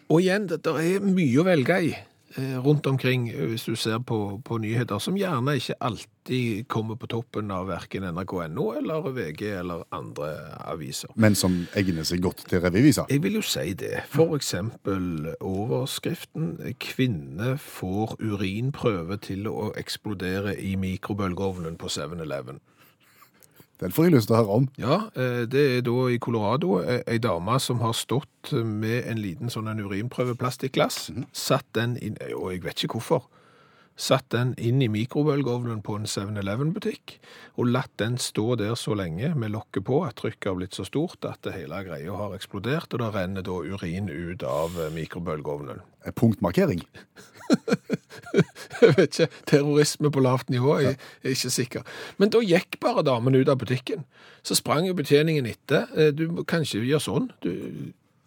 og, 0.09 0.21
igjen, 0.21 0.49
det 0.49 0.67
er 0.67 1.05
mye 1.05 1.41
å 1.41 1.45
velge 1.47 1.79
i 1.85 1.91
eh, 1.95 2.57
rundt 2.65 2.87
omkring 2.89 3.29
eh, 3.31 3.45
hvis 3.51 3.67
du 3.69 3.77
ser 3.79 4.01
på, 4.07 4.41
på 4.45 4.59
nyheter, 4.63 4.99
som 5.03 5.19
gjerne 5.19 5.57
ikke 5.59 5.77
alltid 5.85 6.65
kommer 6.73 6.99
på 6.99 7.11
toppen 7.13 7.53
av 7.55 7.69
verken 7.69 8.07
nrk.no 8.09 8.67
eller 8.81 9.11
VG 9.15 9.43
eller 9.61 9.85
andre 9.95 10.31
aviser. 10.67 11.13
Men 11.15 11.37
som 11.39 11.59
egner 11.79 12.09
seg 12.09 12.25
godt 12.25 12.47
til 12.51 12.63
revyvisa. 12.65 13.07
Jeg 13.13 13.23
vil 13.27 13.39
jo 13.39 13.45
si 13.47 13.75
det. 13.79 14.07
For 14.13 14.37
eksempel 14.39 15.35
overskriften 15.41 16.57
'Kvinne 16.81 17.57
får 17.61 18.17
urinprøve 18.23 19.21
til 19.23 19.47
å 19.53 19.71
eksplodere 19.77 20.57
i 20.57 20.75
mikrobølgeovnen 20.81 21.79
på 21.79 21.93
7-Eleven'. 21.93 22.65
Den 23.83 23.93
får 23.93 24.07
jeg 24.07 24.15
lyst 24.15 24.31
til 24.31 24.37
å 24.37 24.41
høre 24.41 24.59
om. 24.61 24.69
Ja, 24.81 24.99
eh, 25.19 25.45
det 25.53 25.65
er 25.77 25.83
da 25.85 26.07
i 26.09 26.21
Colorado 26.23 26.79
eh, 26.81 27.03
ei 27.07 27.19
dame 27.21 27.59
som 27.61 27.83
har 27.85 27.93
stått 27.97 28.53
med 28.53 29.05
en 29.05 29.21
liten 29.21 29.53
sånn 29.53 29.69
en 29.69 29.83
urinprøveplastikkglass, 29.85 31.11
satt 31.37 31.67
den 31.77 31.99
inn, 32.01 32.17
og 32.39 32.55
jeg 32.55 32.65
vet 32.65 32.87
ikke 32.87 32.97
hvorfor, 32.97 33.27
satt 33.97 34.29
den 34.33 34.53
inn 34.61 34.83
i 34.85 34.89
mikrobølgeovnen 34.93 35.81
på 35.85 35.97
en 35.97 36.09
7-Eleven-butikk, 36.09 37.17
og 37.57 37.71
latt 37.73 37.93
den 38.01 38.19
stå 38.21 38.55
der 38.61 38.77
så 38.79 38.97
lenge 38.97 39.33
med 39.35 39.55
lokket 39.55 39.87
på 39.89 40.03
at 40.05 40.19
trykket 40.21 40.51
har 40.51 40.59
blitt 40.61 40.77
så 40.77 40.85
stort 40.87 41.25
at 41.29 41.41
det 41.47 41.57
hele 41.57 41.81
greia 41.89 42.17
har 42.17 42.37
eksplodert, 42.37 42.93
og 42.93 43.03
da 43.03 43.11
renner 43.15 43.45
da 43.47 43.57
urin 43.65 44.13
ut 44.13 44.45
av 44.47 44.77
eh, 44.81 44.93
mikrobølgeovnen. 44.97 45.81
Eh, 46.05 46.17
Punktmarkering. 46.17 46.85
Jeg 48.83 48.95
vet 48.97 49.19
ikke, 49.21 49.29
terrorisme 49.51 50.11
på 50.13 50.23
lavt 50.25 50.51
nivå, 50.53 50.79
jeg 50.85 50.97
er 50.97 51.31
ikke 51.35 51.51
sikker. 51.53 51.85
Men 52.19 52.33
da 52.35 52.41
gikk 52.45 52.79
bare 52.83 53.05
damen 53.07 53.35
ut 53.39 53.49
av 53.49 53.59
butikken. 53.61 54.05
Så 54.47 54.57
sprang 54.59 54.87
jo 54.89 54.95
betjeningen 54.99 55.47
etter. 55.51 55.87
Eh, 55.97 56.13
Du 56.17 56.43
kan 56.45 56.65
ikke 56.67 56.85
gjøre 56.85 57.03
sånn. 57.03 57.31
Du, 57.45 57.53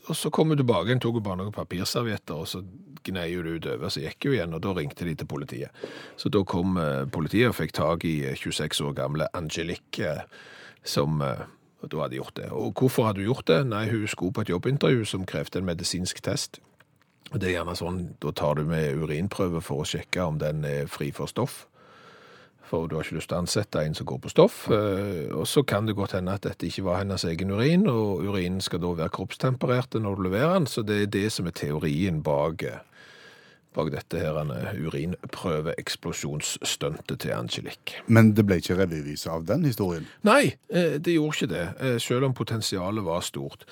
og 0.09 0.17
så 0.17 0.31
kom 0.33 0.49
hun 0.49 0.57
tilbake, 0.57 0.95
tok 1.03 1.19
jo 1.19 1.25
bare 1.25 1.37
noen 1.43 1.53
papirservietter, 1.53 2.33
og 2.41 2.47
så 2.49 2.63
gnei 3.05 3.27
hun 3.35 3.45
det 3.45 3.59
utover, 3.59 3.91
så 3.93 4.01
gikk 4.03 4.25
hun 4.25 4.33
igjen, 4.35 4.55
og 4.57 4.63
da 4.65 4.73
ringte 4.75 5.05
de 5.05 5.13
til 5.15 5.29
politiet. 5.29 5.83
Så 6.19 6.31
da 6.33 6.41
kom 6.43 6.79
eh, 6.81 7.05
politiet 7.13 7.51
og 7.51 7.57
fikk 7.59 7.75
tak 7.77 8.05
i 8.09 8.15
eh, 8.31 8.35
26 8.39 8.81
år 8.89 8.95
gamle 8.97 9.29
Angelique, 9.37 10.01
eh, 10.01 10.25
som 10.83 11.21
eh, 11.21 11.45
og 11.79 11.91
da 11.93 12.01
hadde 12.03 12.17
gjort 12.17 12.35
det. 12.35 12.49
Og 12.51 12.73
hvorfor 12.75 13.05
hadde 13.07 13.21
hun 13.21 13.29
gjort 13.29 13.47
det? 13.47 13.59
Nei, 13.69 13.85
hun 13.87 14.07
skulle 14.11 14.33
på 14.35 14.43
et 14.43 14.49
jobbintervju 14.51 15.05
som 15.07 15.21
krevde 15.29 15.61
en 15.61 15.69
medisinsk 15.69 16.19
test. 16.25 16.59
Og 17.31 17.39
Det 17.39 17.49
er 17.49 17.53
gjerne 17.59 17.75
sånn, 17.77 18.15
da 18.19 18.31
tar 18.31 18.55
du 18.55 18.63
med 18.65 18.95
urinprøve 18.97 19.61
for 19.61 19.81
å 19.83 19.85
sjekke 19.85 20.23
om 20.25 20.39
den 20.41 20.65
er 20.65 20.87
fri 20.89 21.11
for 21.11 21.27
stoff. 21.29 21.67
For 22.69 22.85
du 22.87 22.95
har 22.95 23.03
ikke 23.03 23.15
lyst 23.17 23.29
til 23.31 23.37
å 23.37 23.41
ansette 23.41 23.81
en 23.81 23.95
som 23.97 24.05
går 24.05 24.19
på 24.21 24.29
stoff. 24.29 24.67
eh, 24.69 25.33
Og 25.33 25.47
så 25.47 25.63
kan 25.65 25.85
det 25.87 25.95
godt 25.95 26.11
hende 26.13 26.31
at 26.33 26.41
dette 26.45 26.67
ikke 26.67 26.83
var 26.85 26.97
hennes 26.99 27.23
egen 27.25 27.51
urin, 27.51 27.87
og 27.89 28.21
urinen 28.25 28.61
skal 28.61 28.79
da 28.79 28.87
være 28.93 29.09
kroppstempererte 29.09 29.99
når 29.99 30.15
du 30.15 30.21
leverer 30.27 30.53
den, 30.53 30.65
så 30.67 30.81
det 30.85 31.01
er 31.01 31.05
det 31.07 31.31
som 31.31 31.47
er 31.47 31.51
teorien 31.51 32.21
bak, 32.21 32.63
eh, 32.63 32.77
bak 33.73 33.91
dette 33.91 34.19
her 34.19 34.33
urinprøveeksplosjonsstuntet 34.85 37.19
til 37.19 37.31
Angelique. 37.31 37.93
Men 38.07 38.33
det 38.33 38.45
ble 38.45 38.55
ikke 38.61 38.77
revyvise 38.77 39.29
av 39.31 39.45
den 39.45 39.63
historien. 39.65 40.05
Nei, 40.23 40.55
eh, 40.69 40.97
det 40.99 41.13
gjorde 41.15 41.35
ikke 41.37 41.47
det, 41.53 41.73
selv 42.01 42.23
om 42.25 42.33
potensialet 42.33 43.03
var 43.03 43.21
stort. 43.21 43.65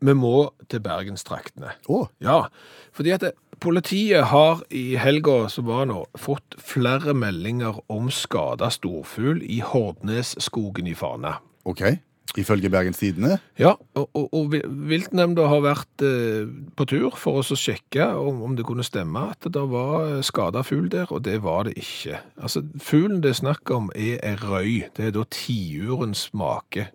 Vi 0.00 0.12
må 0.12 0.50
til 0.68 0.82
Bergenstraktene. 0.84 1.72
Oh. 1.88 2.10
Ja, 2.20 2.46
fordi 2.92 3.14
at 3.14 3.24
det, 3.24 3.32
politiet 3.60 4.28
har 4.32 4.60
i 4.70 4.96
helga 5.00 5.46
som 5.52 5.68
var 5.70 5.86
nå, 5.88 6.02
fått 6.20 6.58
flere 6.60 7.14
meldinger 7.16 7.80
om 7.92 8.10
skada 8.12 8.68
storfugl 8.72 9.40
i 9.42 9.62
Hordnesskogen 9.64 10.90
i 10.90 10.96
Fana. 10.98 11.38
ok. 11.64 11.88
Ifølge 12.36 12.68
Bergens 12.68 12.98
Tidende. 12.98 13.38
Ja, 13.56 13.70
og, 13.94 14.10
og, 14.12 14.26
og 14.34 14.54
viltnemnda 14.90 15.46
har 15.48 15.62
vært 15.64 16.02
eh, 16.04 16.44
på 16.76 16.84
tur 16.90 17.14
for 17.16 17.40
oss 17.40 17.52
å 17.54 17.56
sjekke 17.56 18.10
om, 18.18 18.42
om 18.44 18.56
det 18.58 18.66
kunne 18.68 18.84
stemme 18.84 19.22
at 19.32 19.46
det 19.54 19.62
var 19.70 20.18
skada 20.26 20.60
fugl 20.66 20.90
der, 20.92 21.08
og 21.08 21.22
det 21.24 21.38
var 21.46 21.64
det 21.64 21.76
ikke. 21.80 22.20
Altså, 22.36 22.60
Fuglen 22.82 23.22
det 23.24 23.32
er 23.32 23.40
snakk 23.40 23.72
om 23.72 23.88
er 23.94 24.20
ei 24.20 24.34
røy. 24.42 24.74
Det 24.98 25.08
er 25.08 25.16
da 25.16 25.24
tiurens 25.32 26.26
make. 26.36 26.90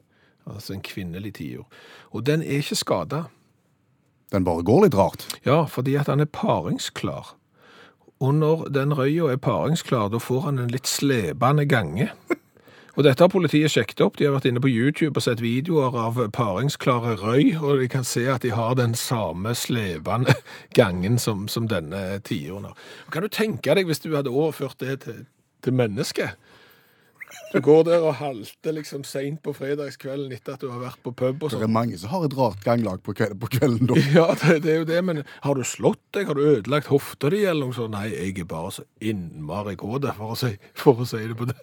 Altså 0.49 0.73
en 0.73 0.81
kvinnelig 0.85 1.35
tiur. 1.37 1.67
Og 2.11 2.25
den 2.25 2.41
er 2.41 2.61
ikke 2.61 2.79
skada. 2.79 3.23
Den 4.31 4.45
bare 4.47 4.63
går 4.63 4.85
litt 4.85 4.95
rart. 4.95 5.27
Ja, 5.45 5.65
fordi 5.67 5.95
at 5.99 6.07
han 6.07 6.19
er 6.19 6.29
paringsklar. 6.31 7.35
Og 8.21 8.35
når 8.35 8.67
den 8.73 8.93
røya 8.93 9.31
er 9.33 9.41
paringsklar, 9.41 10.11
da 10.13 10.21
får 10.21 10.41
han 10.47 10.59
en 10.59 10.71
litt 10.71 10.87
slepende 10.87 11.65
gange. 11.65 12.11
Og 12.99 13.05
dette 13.07 13.23
har 13.23 13.31
politiet 13.31 13.71
sjekket 13.71 14.01
opp. 14.03 14.17
De 14.19 14.27
har 14.27 14.33
vært 14.35 14.49
inne 14.49 14.61
på 14.63 14.69
YouTube 14.69 15.15
og 15.15 15.23
sett 15.23 15.39
videoer 15.43 15.95
av 15.95 16.17
paringsklare 16.35 17.15
røy, 17.21 17.53
og 17.61 17.79
de 17.79 17.87
kan 17.91 18.03
se 18.07 18.25
at 18.29 18.43
de 18.43 18.51
har 18.51 18.75
den 18.75 18.95
samme 18.99 19.53
slepende 19.55 20.35
gangen 20.79 21.15
som, 21.21 21.47
som 21.47 21.69
denne 21.71 22.19
tiuren 22.27 22.67
har. 22.67 22.89
Kan 23.13 23.23
du 23.23 23.31
tenke 23.31 23.77
deg 23.77 23.87
hvis 23.87 24.03
du 24.03 24.11
hadde 24.11 24.33
overført 24.33 24.83
det 24.83 24.99
til, 25.05 25.23
til 25.63 25.77
mennesket? 25.79 26.35
Du 27.53 27.59
går 27.63 27.83
der 27.87 28.03
og 28.07 28.15
halter 28.19 28.73
liksom 28.75 29.03
seint 29.07 29.41
på 29.43 29.53
fredagskvelden 29.55 30.31
etter 30.35 30.55
at 30.57 30.63
du 30.63 30.69
har 30.71 30.79
vært 30.83 30.99
på 31.03 31.11
pub 31.15 31.43
og 31.43 31.51
sånt. 31.51 31.59
Det 31.61 31.65
sånn. 31.65 31.69
er 31.69 31.73
mange 31.75 31.97
som 31.99 32.11
har 32.13 32.25
et 32.27 32.35
rart 32.37 32.61
ganglag 32.65 33.01
på 33.03 33.15
kvelden, 33.17 33.39
på 33.41 33.49
kvelden 33.55 33.89
da. 33.91 33.97
Ja, 34.15 34.25
det, 34.41 34.57
det 34.65 34.71
er 34.73 34.79
jo 34.81 34.87
det, 34.89 34.99
men 35.07 35.21
har 35.45 35.55
du 35.59 35.63
slått 35.67 36.01
deg? 36.15 36.27
Har 36.31 36.39
du 36.39 36.43
ødelagt 36.45 36.89
hofta 36.91 37.31
di, 37.33 37.41
eller 37.47 37.67
noe 37.69 37.75
sånt? 37.77 37.93
Nei, 37.95 38.07
jeg 38.13 38.39
er 38.43 38.47
bare 38.51 38.71
så 38.75 38.85
innmari 39.03 39.75
kåt, 39.79 40.07
for, 40.17 40.33
å 40.35 40.39
si- 40.39 40.57
for 40.79 41.03
å 41.03 41.07
si 41.07 41.21
det 41.27 41.37
på 41.39 41.47
det. 41.51 41.57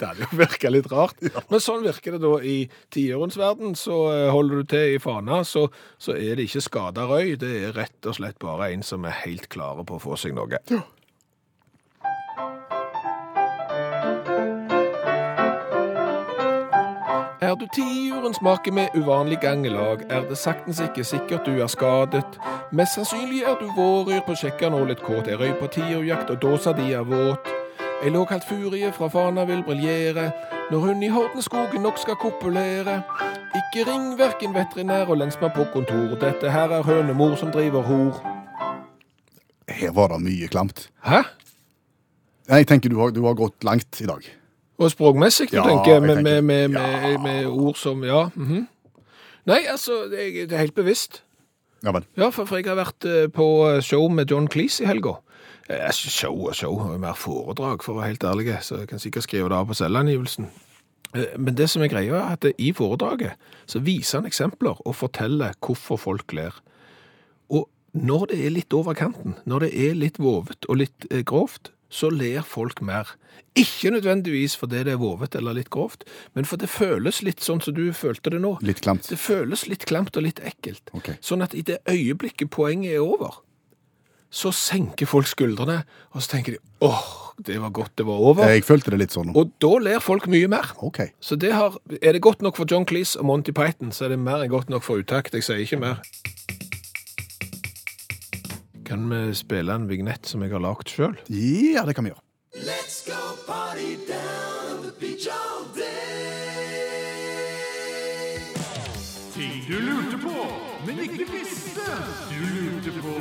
Det 0.00 0.08
hadde 0.10 0.26
jo 0.26 0.38
virka 0.40 0.70
litt 0.74 0.90
rart. 0.92 1.18
Men 1.50 1.62
sånn 1.62 1.82
virker 1.86 2.16
det 2.16 2.22
da 2.24 2.32
i 2.46 2.56
tiårens 2.94 3.38
verden. 3.40 3.74
Så 3.78 3.98
eh, 4.14 4.28
holder 4.34 4.62
du 4.62 4.70
til 4.74 4.94
i 4.96 5.02
Fana, 5.02 5.42
så, 5.46 5.66
så 6.00 6.14
er 6.18 6.38
det 6.38 6.48
ikke 6.50 6.62
skada 6.66 7.06
røy. 7.10 7.34
Det 7.40 7.50
er 7.68 7.76
rett 7.78 8.06
og 8.10 8.18
slett 8.18 8.38
bare 8.42 8.70
en 8.74 8.82
som 8.86 9.04
er 9.08 9.18
helt 9.24 9.48
klare 9.52 9.84
på 9.86 9.98
å 9.98 10.02
få 10.06 10.18
seg 10.20 10.34
noe. 10.38 10.60
Er 17.50 17.54
du 17.54 17.66
tiurens 17.74 18.38
make 18.42 18.70
med 18.70 18.88
uvanlig 18.94 19.40
gangelag, 19.40 20.02
er 20.10 20.20
det 20.28 20.36
saktens 20.38 20.80
ikke 20.80 21.04
sikkert 21.04 21.46
du 21.46 21.56
er 21.58 21.66
skadet. 21.66 22.38
Mest 22.70 22.94
sannsynlig 22.94 23.40
er 23.42 23.56
du 23.58 23.66
våryr 23.74 24.20
på 24.26 24.36
sjekkan 24.38 24.76
og 24.78 24.86
litt 24.86 25.02
kåt. 25.02 25.26
Jeg 25.26 25.40
røy 25.40 25.56
på 25.58 25.66
tiurjakt, 25.74 26.30
og 26.30 26.38
dåsa 26.44 26.76
di 26.78 26.92
er 26.94 27.02
våt. 27.02 27.50
Ei 28.04 28.14
lågkalt 28.14 28.46
furie 28.46 28.92
fra 28.94 29.10
Fana 29.10 29.48
vil 29.50 29.64
briljere, 29.66 30.30
når 30.70 30.86
hun 30.86 31.02
i 31.02 31.10
Hordenskogen 31.10 31.82
nok 31.82 31.98
skal 31.98 32.20
kopulere. 32.22 33.00
Ikke 33.58 33.88
ring 33.90 34.12
verken 34.18 34.54
veterinær 34.54 35.10
og 35.10 35.18
lensmann 35.18 35.56
på 35.56 35.66
kontor, 35.74 36.14
dette 36.22 36.54
her 36.54 36.70
er 36.78 36.86
hønemor 36.86 37.34
som 37.34 37.50
driver 37.50 37.82
hor. 37.82 38.20
Her 39.66 39.90
var 39.98 40.14
det 40.14 40.22
mye 40.22 40.54
klamt. 40.54 40.86
Hæ? 41.02 41.24
Jeg 42.46 42.70
tenker 42.70 42.94
du 42.94 43.00
har, 43.02 43.10
du 43.10 43.24
har 43.26 43.34
gått 43.34 43.64
langt 43.66 43.98
i 44.00 44.06
dag. 44.06 44.36
Og 44.80 44.90
språkmessig, 44.94 45.50
du 45.52 45.56
Ja, 45.58 45.64
tenker, 45.68 46.00
med, 46.00 46.16
tenker- 46.22 46.40
med, 46.42 46.68
med, 46.72 46.80
ja. 46.80 47.18
med, 47.20 47.46
ord 47.46 47.76
som 47.76 48.04
Ja. 48.04 48.28
mhm. 48.34 48.66
Nei, 49.46 49.62
altså, 49.68 50.04
det 50.10 50.20
er, 50.20 50.46
det 50.46 50.52
er 50.56 50.58
helt 50.66 50.74
bevisst. 50.76 51.22
Ja, 51.84 51.92
men. 51.92 52.04
Ja, 52.16 52.28
for, 52.30 52.44
for 52.48 52.56
jeg 52.60 52.66
har 52.68 52.76
vært 52.76 53.04
eh, 53.08 53.26
på 53.32 53.46
show 53.82 54.08
med 54.12 54.28
John 54.30 54.48
Cleese 54.52 54.84
i 54.84 54.86
helga. 54.86 55.14
Eh, 55.68 55.90
show 55.92 56.34
og 56.48 56.54
show, 56.54 56.76
mer 57.00 57.16
foredrag, 57.16 57.82
for 57.82 57.94
å 57.94 58.00
være 58.02 58.12
helt 58.12 58.24
ærlig, 58.28 58.58
så 58.62 58.82
jeg 58.82 58.88
kan 58.92 59.00
sikkert 59.00 59.24
skrive 59.24 59.48
det 59.48 59.56
av 59.56 59.66
på 59.70 59.74
selvangivelsen. 59.80 60.50
Eh, 61.16 61.32
Men 61.38 61.54
det 61.56 61.70
som 61.72 61.82
er 61.82 61.88
greia, 61.88 62.20
er 62.20 62.36
at 62.36 62.44
i 62.58 62.72
foredraget 62.76 63.32
så 63.66 63.80
viser 63.80 64.20
han 64.20 64.28
eksempler 64.28 64.76
og 64.86 64.94
forteller 64.96 65.56
hvorfor 65.60 65.96
folk 65.98 66.32
ler. 66.36 66.52
Og 67.50 67.68
når 67.94 68.26
det 68.30 68.44
er 68.46 68.50
litt 68.54 68.72
over 68.76 68.94
kanten, 68.94 69.34
når 69.46 69.58
det 69.66 69.72
er 69.88 69.94
litt 69.94 70.18
vovet 70.20 70.68
og 70.68 70.76
litt 70.84 71.06
eh, 71.10 71.24
grovt, 71.24 71.72
så 71.90 72.10
ler 72.14 72.46
folk 72.46 72.80
mer. 72.86 73.10
Ikke 73.58 73.90
nødvendigvis 73.90 74.54
fordi 74.56 74.84
det 74.86 74.94
er 74.94 75.00
vovet 75.02 75.34
eller 75.34 75.56
litt 75.58 75.70
grovt, 75.74 76.06
men 76.38 76.46
for 76.46 76.60
det 76.60 76.70
føles 76.70 77.20
litt 77.26 77.42
sånn 77.42 77.62
som 77.64 77.74
du 77.74 77.88
følte 77.96 78.30
det 78.30 78.40
nå. 78.42 78.56
Litt 78.62 78.82
klamt. 78.84 79.10
Det 79.10 79.18
føles 79.18 79.66
litt 79.66 79.88
klamt 79.90 80.16
og 80.16 80.28
litt 80.28 80.42
ekkelt. 80.46 80.92
Okay. 80.94 81.18
Sånn 81.24 81.42
at 81.42 81.56
i 81.58 81.64
det 81.66 81.80
øyeblikket 81.90 82.52
poenget 82.54 82.94
er 82.94 83.02
over, 83.02 83.42
så 84.30 84.52
senker 84.54 85.10
folk 85.10 85.26
skuldrene, 85.26 85.80
og 86.14 86.22
så 86.22 86.36
tenker 86.36 86.54
de 86.54 86.86
åh, 86.86 87.34
det 87.42 87.58
var 87.58 87.72
godt 87.74 87.96
det 87.98 88.06
var 88.06 88.22
over. 88.22 88.46
Jeg 88.54 88.62
følte 88.64 88.94
det 88.94 89.00
litt 89.02 89.16
sånn. 89.16 89.34
Og 89.34 89.50
da 89.62 89.72
ler 89.82 90.02
folk 90.04 90.28
mye 90.30 90.46
mer. 90.50 90.70
Okay. 90.86 91.10
Så 91.18 91.34
det 91.40 91.50
har, 91.56 91.74
er 91.98 92.14
det 92.14 92.22
godt 92.22 92.44
nok 92.46 92.60
for 92.60 92.70
John 92.70 92.86
Cleese 92.86 93.18
og 93.18 93.26
Monty 93.26 93.54
Python, 93.56 93.90
så 93.90 94.06
er 94.06 94.14
det 94.14 94.22
mer 94.22 94.44
enn 94.44 94.52
godt 94.52 94.70
nok 94.70 94.86
for 94.86 95.02
Utakt. 95.02 95.34
Jeg 95.34 95.48
sier 95.48 95.64
ikke 95.66 95.80
mer. 95.82 96.04
Kan 98.90 99.10
vi 99.10 99.34
spille 99.34 99.72
en 99.72 99.84
vignett 99.88 100.26
som 100.26 100.42
jeg 100.42 100.50
har 100.50 100.58
lagd 100.64 100.88
sjøl? 100.90 101.12
Ja, 101.30 101.84
det 101.86 101.92
kan 101.94 102.02
vi 102.02 102.10
gjøre. 102.10 102.24
Let's 102.66 102.96
go 103.06 103.36
party 103.46 103.94
down 104.08 104.82
the 104.82 104.90
beach 104.98 105.28
all 105.30 105.62
day. 105.76 105.86
Ting 109.36 109.62
du 109.68 109.78
lurte 109.78 110.18
på, 110.18 110.34
men 110.88 110.98
ikke 111.06 111.22
visste 111.30 111.86
du 112.32 112.42
lurte 112.56 112.90
på. 112.98 113.14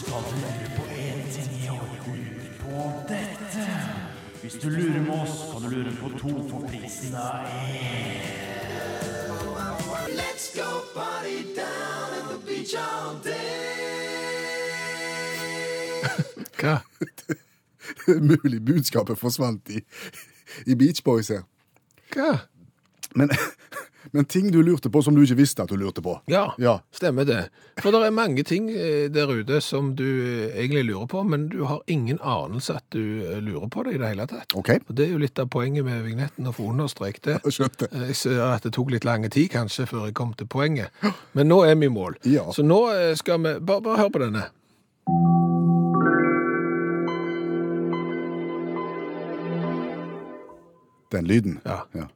Skal 0.00 0.26
du 0.26 0.34
lure 0.42 0.68
på 0.74 0.90
en 1.06 1.22
ting, 1.30 1.54
i 1.62 1.70
år, 1.76 1.94
lurer 2.10 2.50
på 2.58 2.90
dette. 3.14 3.70
Hvis 4.42 4.58
du 4.58 4.68
lurer 4.74 5.02
med 5.06 5.20
oss, 5.20 5.38
kan 5.52 5.62
du 5.62 5.76
lure 5.76 5.94
på 6.02 6.08
to 6.18 6.34
for 6.50 6.66
prisen 6.66 7.14
av 7.14 7.46
Let's 10.18 10.50
go 10.50 10.82
party 10.98 11.46
down 11.54 12.08
at 12.18 12.26
the 12.32 12.38
beach 12.46 12.74
all 12.74 13.14
day. 13.22 13.77
Hva? 16.58 16.78
Mulig 18.20 18.60
budskapet 18.66 19.18
forsvant 19.20 19.70
i, 19.72 19.82
i 20.66 20.74
Beach 20.76 21.02
Boys 21.06 21.30
her. 21.32 21.44
Hva? 22.14 22.34
Men, 23.16 23.30
men 24.12 24.26
ting 24.28 24.50
du 24.52 24.58
lurte 24.62 24.90
på 24.92 25.00
som 25.04 25.14
du 25.16 25.22
ikke 25.24 25.38
visste 25.38 25.64
at 25.64 25.70
du 25.72 25.76
lurte 25.80 26.02
på. 26.04 26.18
Ja, 26.28 26.50
Ja. 26.60 26.74
stemmer 26.92 27.24
det. 27.28 27.46
For 27.80 27.94
det 27.94 28.02
er 28.04 28.12
mange 28.12 28.42
ting 28.44 28.66
eh, 28.74 29.06
der 29.14 29.30
ute 29.32 29.60
som 29.64 29.94
du 29.96 30.04
eh, 30.04 30.58
egentlig 30.60 30.84
lurer 30.90 31.06
på, 31.08 31.22
men 31.24 31.46
du 31.48 31.62
har 31.70 31.80
ingen 31.88 32.18
anelse 32.20 32.76
at 32.76 32.84
du 32.92 33.00
eh, 33.24 33.38
lurer 33.44 33.70
på 33.72 33.86
det 33.86 33.94
i 33.96 34.00
det 34.02 34.10
hele 34.12 34.26
tatt. 34.28 34.52
Okay. 34.58 34.82
Og 34.88 34.96
Det 34.98 35.06
er 35.06 35.14
jo 35.14 35.22
litt 35.24 35.38
av 35.40 35.48
poenget 35.54 35.86
med 35.88 36.02
vignetten, 36.04 36.48
å 36.50 36.52
få 36.56 36.68
understreket 36.74 37.30
det. 37.30 37.38
skjønte. 37.56 37.88
Jeg 38.10 38.16
ser 38.20 38.42
at 38.50 38.66
det 38.68 38.74
tok 38.76 38.92
litt 38.92 39.08
lang 39.08 39.24
tid 39.30 39.48
kanskje 39.54 39.86
før 39.88 40.10
jeg 40.10 40.18
kom 40.18 40.34
til 40.36 40.50
poenget. 40.50 40.92
Men 41.38 41.48
nå 41.48 41.62
er 41.64 41.78
vi 41.80 41.88
i 41.88 41.94
mål. 41.94 42.18
Ja. 42.28 42.44
Så 42.52 42.66
nå 42.66 42.82
skal 43.16 43.40
vi 43.46 43.56
Bare, 43.60 43.80
bare 43.86 44.02
hør 44.04 44.12
på 44.12 44.24
denne. 44.26 44.48
Den 51.12 51.26
lyden. 51.26 51.60
Ja. 51.64 51.82
Ja. 51.94 52.08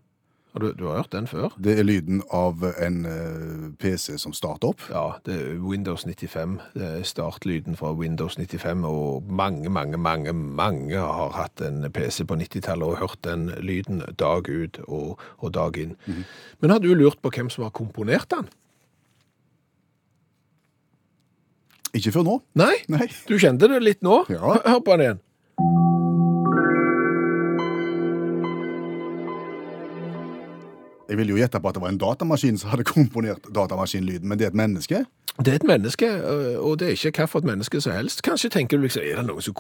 Og 0.52 0.61
du, 0.61 0.72
du 0.76 0.85
har 0.87 0.98
hørt 1.00 1.12
den 1.12 1.26
før? 1.26 1.55
Det 1.64 1.78
er 1.81 1.87
lyden 1.87 2.20
av 2.28 2.61
en 2.76 3.07
uh, 3.09 3.70
PC 3.81 4.18
som 4.20 4.35
starter 4.37 4.68
opp. 4.68 4.83
Ja, 4.92 5.14
det 5.24 5.37
er 5.40 5.62
Windows 5.64 6.05
95. 6.05 6.59
Det 6.74 6.88
er 6.88 7.07
startlyden 7.09 7.78
fra 7.81 7.94
Windows 7.96 8.37
95, 8.37 8.85
og 8.85 9.31
mange, 9.33 9.72
mange, 9.72 9.96
mange 9.96 10.33
mange 10.33 10.98
har 11.00 11.33
hatt 11.38 11.64
en 11.64 11.87
PC 11.92 12.26
på 12.28 12.37
90-tallet 12.37 12.85
og 12.85 13.00
hørt 13.00 13.24
den 13.24 13.48
lyden 13.64 14.05
dag 14.20 14.48
ut 14.48 14.83
og, 14.85 15.22
og 15.38 15.55
dag 15.57 15.81
inn. 15.81 15.96
Men 16.61 16.76
har 16.76 16.85
du 16.85 16.92
lurt 16.92 17.22
på 17.24 17.33
hvem 17.33 17.48
som 17.48 17.64
har 17.64 17.72
komponert 17.72 18.28
den? 18.31 18.52
Ikke 21.96 22.12
før 22.12 22.28
nå. 22.28 22.38
Nei? 22.61 22.74
Nei. 22.92 23.09
Du 23.28 23.38
kjente 23.40 23.68
det 23.72 23.81
litt 23.85 24.05
nå? 24.05 24.24
Ja. 24.33 24.57
Hør 24.64 24.85
på 24.85 24.96
den 24.96 25.07
igjen. 25.07 25.28
Jeg 31.12 31.18
vil 31.20 31.29
jo 31.29 31.37
gjette 31.37 31.61
på 31.61 31.68
at 31.68 31.77
det 31.77 31.83
var 31.85 31.92
en 31.92 31.98
datamaskin 32.01 32.57
som 32.57 32.70
hadde 32.72 32.87
komponert 32.96 33.44
datamaskinlyden, 33.53 34.29
men 34.29 34.40
det 34.40 34.46
er 34.46 34.55
et 34.55 34.57
menneske? 34.57 35.03
Det 35.44 35.48
er 35.48 35.59
et 35.61 35.66
menneske, 35.68 36.09
øh, 36.09 36.57
og 36.61 36.79
det 36.81 36.87
er 36.88 37.11
ikke 37.11 37.27
hvilket 37.27 37.44
menneske 37.44 37.81
som 37.81 37.92
helst. 37.92 38.22
Kanskje 38.22 38.48
tenker 38.48 38.77
du 38.77 38.83
liksom, 38.83 39.03
er 39.05 39.20
det 39.20 39.27
noen 39.29 39.44
som 39.44 39.57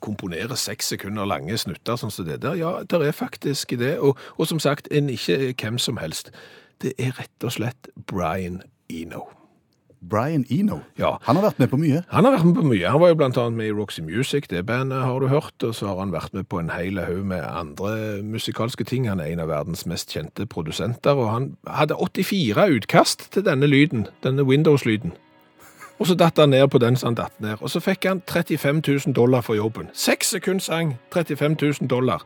komponerer 0.00 0.56
seks 0.56 0.88
sekunder 0.94 1.28
lange 1.28 1.56
snutter 1.60 2.00
sånn 2.00 2.12
som 2.12 2.28
det 2.28 2.40
der? 2.44 2.56
Ja, 2.60 2.72
det 2.88 3.02
er 3.04 3.12
faktisk 3.12 3.76
det, 3.80 3.98
og, 3.98 4.16
og 4.36 4.48
som 4.48 4.60
sagt, 4.60 4.88
en 4.90 5.12
ikke 5.12 5.52
hvem 5.60 5.78
som 5.78 6.00
helst. 6.00 6.32
Det 6.80 6.92
er 6.96 7.12
rett 7.20 7.44
og 7.44 7.52
slett 7.52 7.92
Brian 8.08 8.62
Eno. 8.88 9.26
Brian 10.00 10.44
Eno. 10.50 10.80
Ja. 10.98 11.16
Han 11.22 11.36
har 11.36 11.42
vært 11.48 11.58
med 11.58 11.70
på 11.72 11.78
mye. 11.80 12.02
Han 12.08 12.24
har 12.24 12.36
vært 12.36 12.46
med 12.46 12.54
på 12.54 12.66
mye. 12.66 12.90
Han 12.90 13.00
var 13.00 13.08
jo 13.08 13.18
blant 13.18 13.38
annet 13.38 13.58
med 13.58 13.70
i 13.70 13.74
Roxy 13.74 14.02
Music, 14.02 14.48
det 14.50 14.66
bandet 14.66 15.02
har 15.02 15.20
du 15.20 15.28
hørt, 15.28 15.56
og 15.62 15.74
så 15.74 15.90
har 15.90 15.98
han 15.98 16.12
vært 16.14 16.34
med 16.34 16.48
på 16.48 16.60
en 16.60 16.70
hel 16.70 17.00
haug 17.02 17.24
med 17.26 17.42
andre 17.42 18.22
musikalske 18.22 18.84
ting. 18.84 19.08
Han 19.08 19.20
er 19.20 19.32
en 19.32 19.42
av 19.42 19.50
verdens 19.50 19.86
mest 19.86 20.12
kjente 20.14 20.46
produsenter, 20.46 21.18
og 21.18 21.32
han 21.32 21.48
hadde 21.66 21.98
84 21.98 22.68
utkast 22.78 23.32
til 23.32 23.44
denne 23.44 23.66
lyden, 23.66 24.06
denne 24.22 24.46
Windows-lyden. 24.46 25.12
Og 25.98 26.06
så 26.06 26.14
datt 26.14 26.38
han 26.38 26.54
ned 26.54 26.68
på 26.70 26.78
den 26.78 26.96
som 26.96 27.10
han 27.10 27.18
datt 27.18 27.40
ned, 27.42 27.58
og 27.58 27.70
så 27.70 27.82
fikk 27.82 28.06
han 28.06 28.22
35 28.22 28.82
000 28.86 29.14
dollar 29.16 29.42
for 29.42 29.58
jobben. 29.58 29.90
Seks 29.92 30.30
sekunder 30.30 30.62
sang, 30.62 30.94
35 31.14 31.56
000 31.62 31.90
dollar. 31.90 32.22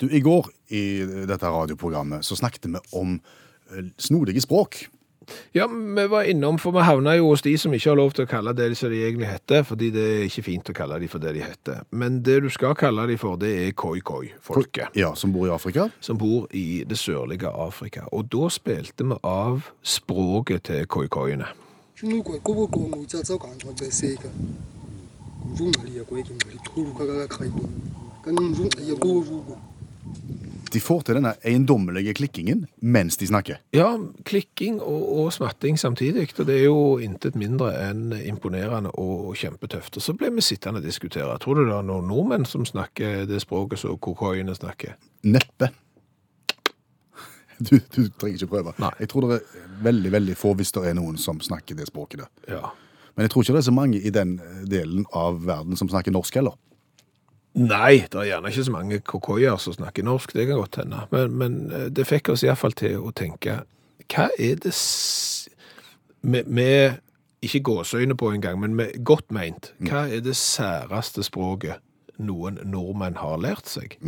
Du, 0.00 0.08
I 0.10 0.20
går 0.20 0.50
i 0.74 0.82
dette 1.28 1.46
radioprogrammet 1.46 2.26
så 2.26 2.36
snakket 2.36 2.66
vi 2.66 2.82
om 2.92 3.20
snodige 3.98 4.40
språk. 4.44 4.86
Ja, 5.56 5.64
vi 5.66 6.02
var 6.12 6.22
innom, 6.28 6.58
for 6.60 6.74
vi 6.76 6.82
havna 6.84 7.14
jo 7.16 7.30
hos 7.30 7.40
de 7.42 7.54
som 7.58 7.72
ikke 7.72 7.88
har 7.90 7.96
lov 7.96 8.10
til 8.12 8.26
å 8.26 8.28
kalle 8.28 8.52
det 8.52 8.66
som 8.76 8.90
de 8.92 8.98
egentlig 9.06 9.30
heter, 9.30 9.62
fordi 9.64 9.88
det 9.94 10.02
er 10.04 10.24
ikke 10.26 10.42
fint 10.44 10.68
å 10.68 10.74
kalle 10.76 10.98
de 11.00 11.08
for 11.08 11.18
det 11.22 11.32
de 11.32 11.40
heter. 11.40 11.78
Men 11.96 12.18
det 12.26 12.42
du 12.44 12.50
skal 12.52 12.74
kalle 12.76 13.06
de 13.08 13.16
for, 13.16 13.38
det 13.40 13.52
er 13.62 13.72
koi-koi-folket. 13.72 14.92
Ja, 15.00 15.14
Som 15.14 15.32
bor 15.32 15.46
i 15.46 15.50
Afrika. 15.50 15.88
som 16.00 16.18
bor 16.18 16.46
i 16.52 16.84
det 16.84 16.98
sørlige 16.98 17.48
Afrika. 17.48 18.04
Og 18.12 18.28
da 18.28 18.50
spilte 18.52 19.04
vi 19.04 19.16
av 19.24 19.70
språket 19.82 20.62
til 20.68 20.86
koikoiene. 20.86 21.48
De 30.74 30.80
får 30.82 31.04
til 31.06 31.18
denne 31.18 31.34
eiendommelige 31.46 32.16
klikkingen 32.18 32.64
mens 32.82 33.18
de 33.20 33.28
snakker. 33.30 33.60
Ja, 33.76 33.92
klikking 34.26 34.80
og, 34.82 35.04
og 35.20 35.28
smatting 35.36 35.78
samtidig, 35.78 36.26
og 36.38 36.48
det 36.48 36.56
er 36.58 36.64
jo 36.66 36.98
intet 37.02 37.38
mindre 37.38 37.70
enn 37.84 38.10
imponerende 38.18 38.90
og 38.98 39.36
kjempetøft. 39.38 40.00
Og 40.00 40.04
så 40.04 40.16
ble 40.18 40.32
vi 40.34 40.44
sittende 40.44 40.82
og 40.82 40.88
diskutere. 40.88 41.38
Tror 41.42 41.60
du 41.60 41.64
det 41.68 41.76
er 41.76 41.86
noen 41.86 42.10
nordmenn 42.10 42.48
som 42.48 42.66
snakker 42.66 43.24
det 43.30 43.42
språket 43.44 43.84
som 43.84 43.98
kokoiene 44.02 44.56
snakker? 44.58 44.98
Neppe. 45.30 45.70
Du, 47.58 47.76
du 47.78 48.08
trenger 48.18 48.34
ikke 48.34 48.50
prøve. 48.50 48.72
Nei. 48.82 48.90
Jeg 48.98 49.12
tror 49.12 49.28
det 49.28 49.36
er 49.38 49.68
veldig 49.86 50.10
veldig 50.10 50.34
få 50.38 50.56
hvis 50.58 50.74
det 50.74 50.88
er 50.90 50.96
noen 50.98 51.20
som 51.20 51.38
snakker 51.42 51.78
det 51.78 51.86
språket 51.86 52.24
der. 52.24 52.56
Ja. 52.56 52.72
Men 53.14 53.28
jeg 53.28 53.30
tror 53.30 53.44
ikke 53.44 53.54
det 53.54 53.62
er 53.62 53.68
så 53.68 53.74
mange 53.74 54.00
i 54.02 54.10
den 54.10 54.38
delen 54.66 55.06
av 55.14 55.38
verden 55.46 55.78
som 55.78 55.90
snakker 55.90 56.14
norsk 56.14 56.34
heller. 56.40 56.58
Nei, 57.54 58.02
det 58.10 58.18
er 58.18 58.28
gjerne 58.32 58.50
ikke 58.50 58.66
så 58.66 58.74
mange 58.74 58.98
kokoier 59.06 59.58
som 59.62 59.76
snakker 59.76 60.06
norsk, 60.06 60.32
det 60.34 60.48
kan 60.48 60.58
godt 60.58 60.80
hende. 60.82 61.04
Men, 61.12 61.36
men 61.38 61.58
eh, 61.70 61.86
det 61.94 62.08
fikk 62.08 62.32
oss 62.34 62.42
iallfall 62.42 62.74
til 62.74 62.98
å 62.98 63.12
tenke 63.14 63.60
Hva 64.10 64.28
er 64.42 64.58
det 64.60 64.74
med, 66.24 66.48
med 66.50 66.98
Ikke 67.44 67.62
gåseøyne 67.64 68.16
på 68.18 68.32
engang, 68.32 68.58
men 68.60 68.74
med 68.74 68.96
godt 69.04 69.30
meint. 69.34 69.72
Hva 69.84 70.06
er 70.08 70.24
det 70.24 70.34
særeste 70.40 71.22
språket 71.22 71.82
noen 72.16 72.58
nordmenn 72.64 73.18
har 73.20 73.38
lært 73.42 73.68
seg? 73.70 73.98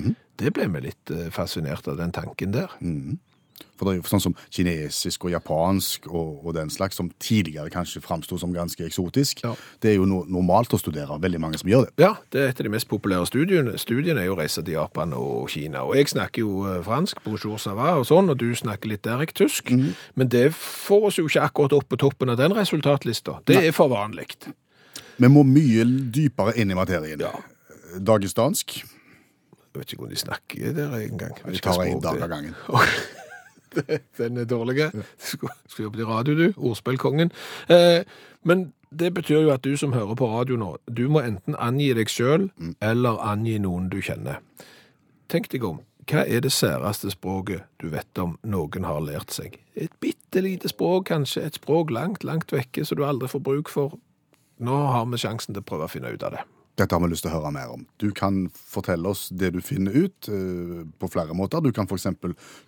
Det 0.40 0.52
ble 0.56 0.66
vi 0.72 0.86
litt 0.88 1.10
eh, 1.14 1.30
fascinert 1.30 1.86
av, 1.88 1.98
den 2.00 2.14
tanken 2.16 2.54
der. 2.54 2.72
For 3.76 3.86
det 3.86 3.92
er 3.92 3.98
jo 3.98 4.08
sånn 4.08 4.22
som 4.24 4.34
kinesisk 4.52 5.26
og 5.26 5.32
japansk 5.34 6.08
og, 6.08 6.46
og 6.46 6.54
den 6.56 6.70
slags, 6.72 6.96
som 6.98 7.10
tidligere 7.22 7.70
kanskje 7.72 8.02
framsto 8.04 8.38
som 8.40 8.54
ganske 8.56 8.84
eksotisk. 8.86 9.42
Ja. 9.44 9.52
Det 9.84 9.92
er 9.92 9.98
jo 9.98 10.08
no 10.08 10.22
normalt 10.32 10.72
å 10.72 10.80
studere. 10.80 11.18
Veldig 11.20 11.40
mange 11.42 11.60
som 11.60 11.70
gjør 11.70 11.86
det. 11.86 11.94
Ja, 12.00 12.14
det 12.32 12.42
er 12.42 12.52
et 12.52 12.62
av 12.62 12.68
de 12.68 12.72
mest 12.72 12.88
populære 12.90 13.28
studiene. 13.28 13.76
Studiene 13.80 14.22
er 14.22 14.30
jo 14.30 14.36
å 14.36 14.40
reise 14.40 14.64
til 14.64 14.78
Japan 14.78 15.12
og 15.16 15.50
Kina. 15.52 15.84
Og 15.84 15.98
jeg 15.98 16.12
snakker 16.12 16.44
jo 16.44 16.64
eh, 16.68 16.80
fransk, 16.86 17.20
bonjour 17.26 17.60
va 17.76 17.96
og 18.00 18.06
sånn, 18.08 18.32
og 18.32 18.40
du 18.40 18.48
snakker 18.56 18.92
litt 18.92 19.04
derek-tysk. 19.06 19.72
Men 20.16 20.32
det 20.32 20.48
får 20.56 21.10
oss 21.10 21.20
jo 21.20 21.26
ikke 21.28 21.44
akkurat 21.50 21.76
opp 21.76 21.90
på 21.92 22.00
toppen 22.00 22.32
av 22.32 22.40
den 22.40 22.56
resultatlista. 22.56 23.40
Det 23.48 23.60
er 23.60 23.76
for 23.76 23.92
vanlig. 23.92 24.30
Vi 25.16 25.28
må 25.32 25.44
mye 25.46 25.84
dypere 26.12 26.56
inn 26.60 26.72
i 26.72 26.76
materien. 26.76 27.20
Ja. 27.20 27.34
Dagestansk. 27.96 28.80
Jeg 28.80 29.82
vet 29.82 29.92
ikke 29.92 30.06
om 30.06 30.10
de 30.10 30.16
snakker 30.16 30.72
der 30.72 30.98
engang. 31.02 31.36
Vi 31.44 31.60
tar 31.60 31.84
en 31.84 32.00
dag 32.00 32.24
av 32.24 32.32
gangen. 32.32 32.56
Den 34.18 34.40
er 34.42 34.48
dårlig. 34.48 34.90
Skal, 35.18 35.52
skal 35.66 35.88
jobbe 35.88 36.02
i 36.02 36.08
radio, 36.08 36.34
du. 36.34 36.46
Ordspillkongen. 36.56 37.32
Eh, 37.72 38.02
men 38.46 38.70
det 38.90 39.12
betyr 39.14 39.42
jo 39.42 39.52
at 39.54 39.64
du 39.64 39.76
som 39.76 39.92
hører 39.92 40.14
på 40.18 40.28
radio 40.30 40.56
nå, 40.56 40.76
du 40.86 41.08
må 41.10 41.20
enten 41.26 41.56
angi 41.58 41.90
deg 41.96 42.10
sjøl 42.10 42.48
eller 42.80 43.20
angi 43.24 43.58
noen 43.62 43.90
du 43.92 43.98
kjenner. 44.00 44.40
Tenk 45.28 45.50
deg 45.52 45.66
om. 45.66 45.82
Hva 46.06 46.22
er 46.22 46.44
det 46.44 46.52
særeste 46.54 47.10
språket 47.10 47.64
du 47.82 47.88
vet 47.90 48.18
om 48.22 48.36
noen 48.46 48.86
har 48.86 49.00
lært 49.02 49.34
seg? 49.34 49.58
Et 49.74 49.90
bitte 50.00 50.42
lite 50.44 50.70
språk, 50.70 51.08
kanskje. 51.10 51.42
Et 51.42 51.58
språk 51.58 51.90
langt, 51.90 52.22
langt 52.24 52.52
vekke, 52.54 52.84
som 52.86 53.00
du 53.00 53.02
aldri 53.04 53.28
får 53.32 53.42
bruk 53.42 53.72
for. 53.72 53.96
Nå 54.62 54.76
har 54.92 55.08
vi 55.10 55.18
sjansen 55.18 55.52
til 55.56 55.64
å 55.64 55.66
prøve 55.66 55.88
å 55.88 55.90
finne 55.90 56.14
ut 56.14 56.22
av 56.22 56.36
det. 56.36 56.44
Dette 56.76 56.92
har 56.92 57.00
vi 57.00 57.08
lyst 57.08 57.24
til 57.24 57.32
å 57.32 57.38
høre 57.38 57.52
mer 57.54 57.70
om. 57.72 57.86
Du 57.96 58.10
kan 58.12 58.46
fortelle 58.52 59.08
oss 59.08 59.30
det 59.32 59.54
du 59.54 59.62
finner 59.64 59.94
ut 59.96 60.28
eh, 60.28 60.82
på 61.00 61.08
flere 61.08 61.32
måter. 61.36 61.62
Du 61.64 61.72
kan 61.72 61.88
f.eks. 61.88 62.04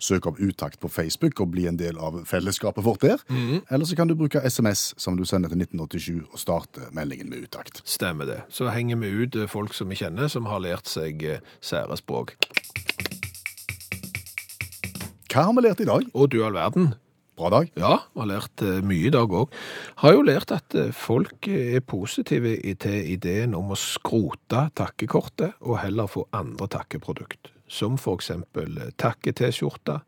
søke 0.01 0.31
opp 0.31 0.39
Utakt 0.41 0.79
på 0.81 0.89
Facebook 0.89 1.37
og 1.43 1.51
bli 1.53 1.67
en 1.69 1.77
del 1.77 1.99
av 2.01 2.17
fellesskapet 2.29 2.85
vårt 2.85 3.05
der. 3.05 3.21
Eller 3.69 3.85
så 3.85 3.97
kan 3.99 4.09
du 4.09 4.15
bruke 4.17 4.41
SMS 4.41 4.95
som 4.97 5.17
du 5.19 5.25
sender 5.29 5.53
til 5.53 5.61
1987 5.61 6.25
og 6.31 6.41
starte 6.41 6.89
meldingen 6.95 7.29
med 7.29 7.45
Utakt. 7.45 7.83
Stemmer 7.85 8.25
det. 8.25 8.39
Så 8.49 8.71
henger 8.73 8.97
vi 9.03 9.13
ut 9.13 9.37
eh, 9.37 9.49
folk 9.51 9.77
som 9.77 9.93
vi 9.93 9.99
kjenner, 10.01 10.31
som 10.31 10.49
har 10.49 10.63
lært 10.65 10.89
seg 10.89 11.21
eh, 11.25 11.45
sære 11.61 11.99
språk. 12.01 12.33
Hva 15.29 15.45
har 15.45 15.53
vi 15.53 15.67
lært 15.67 15.85
i 15.85 15.87
dag? 15.91 16.09
Og 16.17 16.31
du 16.33 16.41
all 16.41 16.57
verden. 16.57 16.95
Bra 17.39 17.49
dag. 17.53 17.69
Ja, 17.79 17.93
har 18.19 18.27
lært 18.27 18.61
eh, 18.67 18.81
mye 18.83 19.05
i 19.07 19.11
dag 19.15 19.31
òg. 19.31 19.53
Har 20.01 20.17
jo 20.17 20.25
lært 20.27 20.51
at 20.51 20.75
eh, 20.75 20.89
folk 20.91 21.47
er 21.47 21.79
positive 21.87 22.51
til 22.83 22.97
ideen 23.13 23.53
om 23.55 23.71
å 23.71 23.77
skrote 23.79 24.65
takkekortet 24.75 25.55
og 25.63 25.77
heller 25.79 26.11
få 26.11 26.25
andre 26.35 26.67
takkeprodukt. 26.73 27.53
Som 27.71 27.95
for 28.01 28.19
eksempel 28.19 28.75
eh, 28.81 28.91
takke-T-skjorte, 28.99 30.01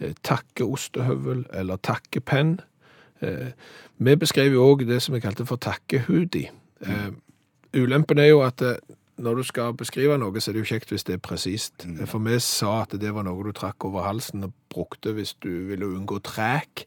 eh, 0.00 0.14
takke-ostehøvel 0.24 1.44
eller 1.60 1.76
takkepenn. 1.84 2.56
Eh, 3.20 3.52
Vi 3.98 4.16
beskrev 4.16 4.56
jo 4.56 4.64
òg 4.72 4.86
det 4.88 5.02
som 5.04 5.12
vi 5.12 5.20
kalte 5.20 5.44
for 5.44 5.60
takkehudi. 5.60 6.46
Eh, 6.88 7.10
Ulempen 7.76 8.18
er 8.24 8.32
jo 8.32 8.40
at 8.46 8.64
eh, 8.64 8.80
når 9.18 9.40
du 9.40 9.42
skal 9.48 9.74
beskrive 9.78 10.16
noe, 10.18 10.40
så 10.40 10.50
er 10.50 10.58
det 10.58 10.64
jo 10.64 10.72
kjekt 10.74 10.90
hvis 10.94 11.04
det 11.08 11.18
er 11.18 11.22
presist. 11.24 11.86
For 12.06 12.22
vi 12.24 12.38
sa 12.44 12.82
at 12.84 12.96
det 13.00 13.12
var 13.14 13.26
noe 13.26 13.44
du 13.44 13.52
trakk 13.56 13.84
over 13.88 14.06
halsen 14.06 14.44
og 14.48 14.52
brukte 14.72 15.12
hvis 15.16 15.34
du 15.42 15.50
ville 15.70 15.86
unngå 15.90 16.20
træk 16.22 16.86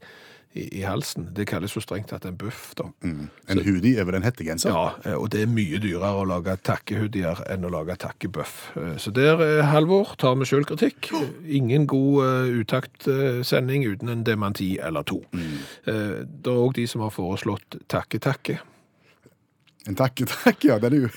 i, 0.54 0.66
i 0.80 0.82
halsen. 0.84 1.30
Det 1.36 1.46
kalles 1.48 1.72
jo 1.76 1.80
strengt 1.84 2.10
tatt 2.12 2.26
en 2.28 2.36
buff, 2.36 2.74
da. 2.76 2.90
En 3.08 3.62
hoodie 3.64 3.96
er 4.02 4.04
vel 4.08 4.18
en 4.18 4.26
hettegenser? 4.26 4.72
Ja, 4.74 4.96
eh, 5.08 5.16
og 5.16 5.30
det 5.32 5.46
er 5.46 5.52
mye 5.52 5.80
dyrere 5.80 6.10
å 6.20 6.26
lage 6.28 6.58
takkehoodier 6.68 7.40
enn 7.54 7.64
å 7.64 7.72
lage 7.72 7.96
takkebuff. 8.02 8.58
Eh, 8.76 8.98
Så 9.00 9.14
der, 9.16 9.40
eh, 9.40 9.64
Halvor, 9.72 10.16
tar 10.20 10.36
vi 10.36 10.46
sjølkritikk. 10.50 11.12
Ingen 11.48 11.88
god 11.88 12.20
uh, 12.26 12.60
utaktsending 12.62 13.86
uten 13.88 14.10
en 14.12 14.26
dementi 14.28 14.78
eller 14.80 15.04
to. 15.08 15.22
Eh, 15.32 16.26
Det 16.28 16.52
er 16.52 16.60
òg 16.68 16.74
de 16.76 16.88
som 16.88 17.02
har 17.02 17.16
foreslått 17.16 17.80
takke-takke. 17.88 18.60
En 19.88 19.96
takke-takke, 19.96 20.68
ja. 20.68 20.80
Den 20.80 20.94
er 20.94 21.02
jo 21.08 21.10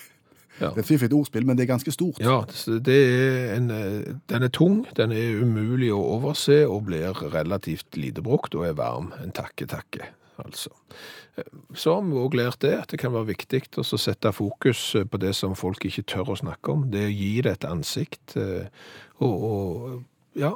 Ja. 0.61 0.69
Det 0.71 0.77
er 0.77 0.83
et 0.85 0.87
fiffig 0.87 1.12
ordspill, 1.12 1.47
men 1.47 1.57
det 1.59 1.64
er 1.64 1.73
ganske 1.75 1.90
stort. 1.93 2.21
Ja, 2.23 2.40
det 2.87 2.95
er 2.95 3.55
en, 3.57 3.71
eh, 3.71 4.14
den 4.31 4.43
er 4.47 4.49
tung, 4.55 4.85
den 4.97 5.12
er 5.12 5.40
umulig 5.43 5.90
å 5.93 5.99
overse 6.19 6.61
og 6.69 6.85
blir 6.87 7.11
relativt 7.35 7.97
lite 7.97 8.23
brukt 8.23 8.55
og 8.55 8.67
er 8.69 8.75
varm. 8.79 9.12
En 9.23 9.33
takke-takke, 9.33 10.07
altså. 10.45 10.71
Eh, 11.37 11.43
Så 11.75 11.95
har 11.97 12.03
vi 12.07 12.12
òg 12.23 12.35
lært 12.38 12.61
det, 12.61 12.75
at 12.79 12.88
det 12.88 13.01
kan 13.01 13.11
være 13.12 13.33
viktig 13.35 13.62
å 13.79 13.99
sette 13.99 14.31
fokus 14.33 14.95
på 15.11 15.19
det 15.19 15.35
som 15.35 15.55
folk 15.59 15.83
ikke 15.85 16.05
tør 16.07 16.31
å 16.35 16.38
snakke 16.38 16.69
om. 16.73 16.88
Det 16.90 17.03
å 17.09 17.11
gi 17.19 17.40
det 17.43 17.53
et 17.53 17.64
ansikt. 17.71 18.37
eh, 18.37 18.69
Og, 19.21 19.43
og 19.43 20.05
ja, 20.37 20.53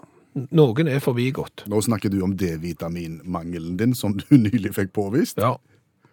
noen 0.52 0.88
er 0.88 1.00
forbigått. 1.00 1.64
Nå 1.66 1.80
snakker 1.82 2.10
du 2.10 2.20
om 2.22 2.36
D-vitaminmangelen 2.36 3.76
din, 3.76 3.94
som 3.94 4.14
du 4.16 4.24
nylig 4.36 4.74
fikk 4.74 4.92
påvist, 4.92 5.38
Ja, 5.38 5.56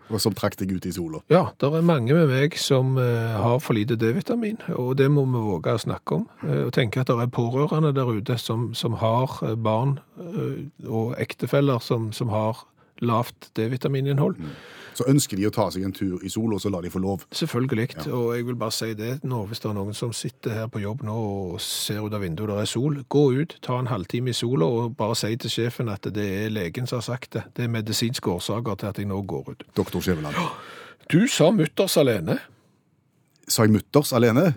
og 0.10 0.22
som 0.22 0.36
trakk 0.38 0.58
deg 0.60 0.76
ut 0.76 0.86
i 0.86 0.94
sola. 0.94 1.22
Ja, 1.34 1.48
det 1.60 1.70
er 1.70 1.86
mange 1.86 2.14
med 2.14 2.30
meg 2.30 2.58
som 2.62 2.96
eh, 3.02 3.36
har 3.42 3.58
for 3.64 3.78
lite 3.78 3.98
D-vitamin, 4.00 4.60
og 4.76 4.96
det 5.00 5.10
må 5.12 5.26
vi 5.30 5.42
våge 5.48 5.76
å 5.76 5.82
snakke 5.82 6.20
om. 6.20 6.28
Eh, 6.46 6.62
og 6.68 6.74
tenke 6.78 7.02
at 7.02 7.10
det 7.10 7.18
er 7.24 7.34
pårørende 7.34 7.94
der 7.96 8.12
ute 8.14 8.38
som, 8.42 8.70
som 8.78 8.98
har 9.02 9.40
eh, 9.46 9.56
barn 9.58 9.98
og 10.86 11.16
ektefeller 11.22 11.82
som, 11.84 12.12
som 12.16 12.32
har 12.34 12.64
lavt 13.04 13.50
D-vitamininnhold. 13.58 14.40
Så 14.96 15.04
ønsker 15.12 15.36
de 15.36 15.48
å 15.50 15.52
ta 15.52 15.66
seg 15.74 15.84
en 15.84 15.94
tur 15.96 16.22
i 16.24 16.30
sola, 16.32 16.56
så 16.62 16.72
lar 16.72 16.86
de 16.86 16.92
få 16.94 17.02
lov. 17.04 17.26
Selvfølgelig. 17.36 18.06
Og 18.16 18.30
jeg 18.38 18.46
vil 18.48 18.56
bare 18.60 18.72
si 18.72 18.94
det 18.96 19.12
nå, 19.28 19.42
hvis 19.50 19.60
det 19.60 19.70
er 19.70 19.76
noen 19.76 19.98
som 19.98 20.14
sitter 20.16 20.56
her 20.56 20.70
på 20.72 20.80
jobb 20.80 21.04
nå 21.04 21.16
og 21.16 21.60
ser 21.64 22.00
ut 22.06 22.16
av 22.16 22.24
vinduet 22.24 22.54
der 22.54 22.64
er 22.64 22.70
sol, 22.70 23.02
gå 23.12 23.26
ut, 23.36 23.58
ta 23.66 23.80
en 23.82 23.92
halvtime 23.92 24.32
i 24.32 24.38
sola 24.38 24.70
og 24.72 24.96
bare 25.00 25.18
si 25.20 25.34
til 25.42 25.52
sjefen 25.52 25.92
at 25.92 26.08
det 26.16 26.26
er 26.46 26.54
legen 26.56 26.88
som 26.88 27.02
har 27.02 27.08
sagt 27.10 27.36
det. 27.36 27.44
Det 27.58 27.68
er 27.68 27.74
medisinske 27.76 28.32
årsaker 28.32 28.80
til 28.80 28.94
at 28.94 29.04
jeg 29.04 29.12
nå 29.12 29.20
går 29.28 29.52
ut. 29.52 29.68
Doktor 29.76 30.06
Skjæveland. 30.06 30.40
Du 31.12 31.26
sa 31.28 31.52
mutters 31.52 31.98
alene. 32.02 32.40
Sa 33.52 33.68
jeg 33.68 33.76
mutters 33.76 34.16
alene? 34.16 34.54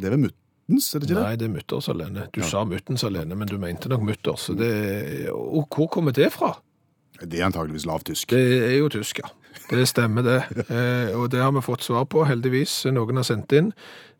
Det 0.00 0.08
er 0.08 0.16
vel 0.16 0.24
muttens, 0.24 0.88
er 0.94 1.02
det 1.02 1.10
ikke 1.10 1.18
det? 1.20 1.22
Nei, 1.28 1.36
det 1.38 1.46
er 1.46 1.52
mutters 1.60 1.92
alene. 1.92 2.26
Du 2.32 2.40
sa 2.48 2.64
muttens 2.66 3.04
alene, 3.06 3.36
men 3.38 3.50
du 3.50 3.58
mente 3.60 3.92
nok 3.92 4.08
mutters. 4.08 4.48
Det, 4.56 4.72
og 5.36 5.68
hvor 5.68 5.92
kommer 5.92 6.16
det 6.16 6.32
fra? 6.34 6.56
Det 7.22 7.40
er 7.40 7.46
antageligvis 7.46 7.86
lavtysk. 7.86 8.34
Det 8.34 8.58
er 8.66 8.76
jo 8.78 8.88
tysk, 8.92 9.22
ja. 9.22 9.30
Det 9.70 9.86
stemmer 9.88 10.26
det. 10.26 10.40
Eh, 10.72 11.12
og 11.18 11.30
det 11.32 11.42
har 11.42 11.52
vi 11.52 11.62
fått 11.64 11.84
svar 11.84 12.06
på, 12.10 12.24
heldigvis. 12.28 12.84
Noen 12.92 13.20
har 13.20 13.26
sendt 13.28 13.52
inn. 13.56 13.72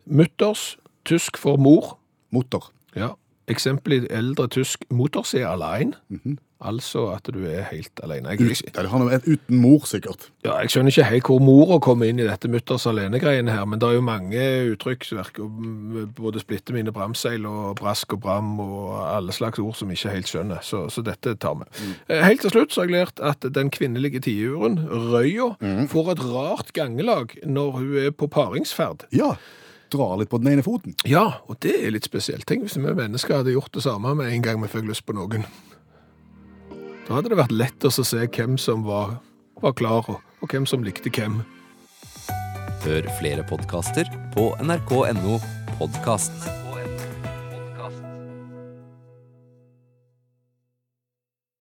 Mutters, 0.05 0.77
tysk 1.07 1.37
for 1.41 1.57
mor. 1.57 1.97
Mutter. 2.33 2.69
Ja. 2.95 3.13
Eksempel 3.51 3.93
i 3.97 4.07
eldre 4.09 4.47
tysk, 4.47 4.85
mutters 4.89 5.33
er 5.33 5.47
-hmm. 6.09 6.37
Altså 6.63 7.09
at 7.11 7.27
du 7.33 7.41
er 7.43 7.65
helt 7.71 7.99
alene. 8.03 8.29
Jeg, 8.29 8.41
Ut, 8.41 8.75
Det 8.75 8.89
har 8.89 9.01
noe 9.01 9.19
uten 9.27 9.57
mor, 9.59 9.83
sikkert. 9.85 10.29
ja, 10.45 10.55
jeg 10.61 10.71
skjønner 10.71 10.93
ikke 10.93 11.07
helt 11.09 11.27
hvor 11.27 11.41
mora 11.43 11.79
kommer 11.83 12.07
inn 12.07 12.19
i 12.19 12.27
dette 12.27 12.47
mutters 12.47 12.85
alene-greiene 12.87 13.51
her, 13.51 13.65
men 13.65 13.81
det 13.81 13.89
er 13.89 13.97
jo 13.97 14.01
mange 14.01 14.45
uttrykksverk, 14.71 15.41
både 16.15 16.39
splitte 16.39 16.75
mine 16.75 16.93
bramseil 16.95 17.45
og 17.45 17.75
brask 17.81 18.13
og 18.13 18.21
bram 18.23 18.59
og 18.63 19.15
alle 19.15 19.35
slags 19.35 19.59
ord 19.59 19.75
som 19.75 19.91
ikke 19.91 20.13
helt 20.13 20.31
skjønner, 20.31 20.63
så, 20.63 20.85
så 20.89 21.03
dette 21.03 21.35
tar 21.35 21.57
vi. 21.59 21.67
Mm. 21.83 22.23
Helt 22.23 22.41
til 22.41 22.55
slutt 22.55 22.71
så 22.71 22.81
har 22.81 22.87
jeg 22.87 22.95
lært 22.95 23.19
at 23.19 23.49
den 23.55 23.71
kvinnelige 23.73 24.23
tiuren, 24.23 24.79
røya, 24.87 25.55
får 25.91 26.11
et 26.15 26.23
rart 26.31 26.71
gangelag 26.73 27.35
når 27.43 27.71
hun 27.71 27.97
er 28.05 28.15
på 28.15 28.27
paringsferd. 28.31 29.03
Ja. 29.11 29.33
Drar 29.93 30.15
litt 30.17 30.31
på 30.31 30.39
den 30.41 30.55
ene 30.55 30.65
foten. 30.65 30.95
Ja, 31.05 31.43
og 31.45 31.59
det 31.61 31.75
er 31.83 31.93
litt 31.93 32.07
spesielt. 32.07 32.47
Tenk 32.49 32.65
hvis 32.65 32.79
vi 32.79 32.95
mennesker 32.97 33.39
hadde 33.39 33.53
gjort 33.53 33.73
det 33.75 33.85
samme 33.85 34.15
med 34.17 34.31
en 34.33 34.45
gang 34.45 34.63
vi 34.63 34.71
fikk 34.71 34.89
lyst 34.89 35.05
på 35.05 35.15
noen. 35.17 35.45
Da 37.03 37.17
hadde 37.17 37.33
det 37.33 37.39
vært 37.39 37.53
lett 37.53 37.85
å 37.85 37.91
se 37.93 38.25
hvem 38.25 38.57
som 38.61 38.85
var, 38.87 39.17
var 39.61 39.75
klar, 39.77 40.07
og, 40.09 40.23
og 40.41 40.49
hvem 40.49 40.65
som 40.69 40.85
likte 40.87 41.13
hvem. 41.13 41.41
Hør 42.83 43.13
flere 43.19 43.45
podkaster 43.47 44.09
på 44.33 44.49
nrk.no 44.63 45.39
podkast. 45.77 46.62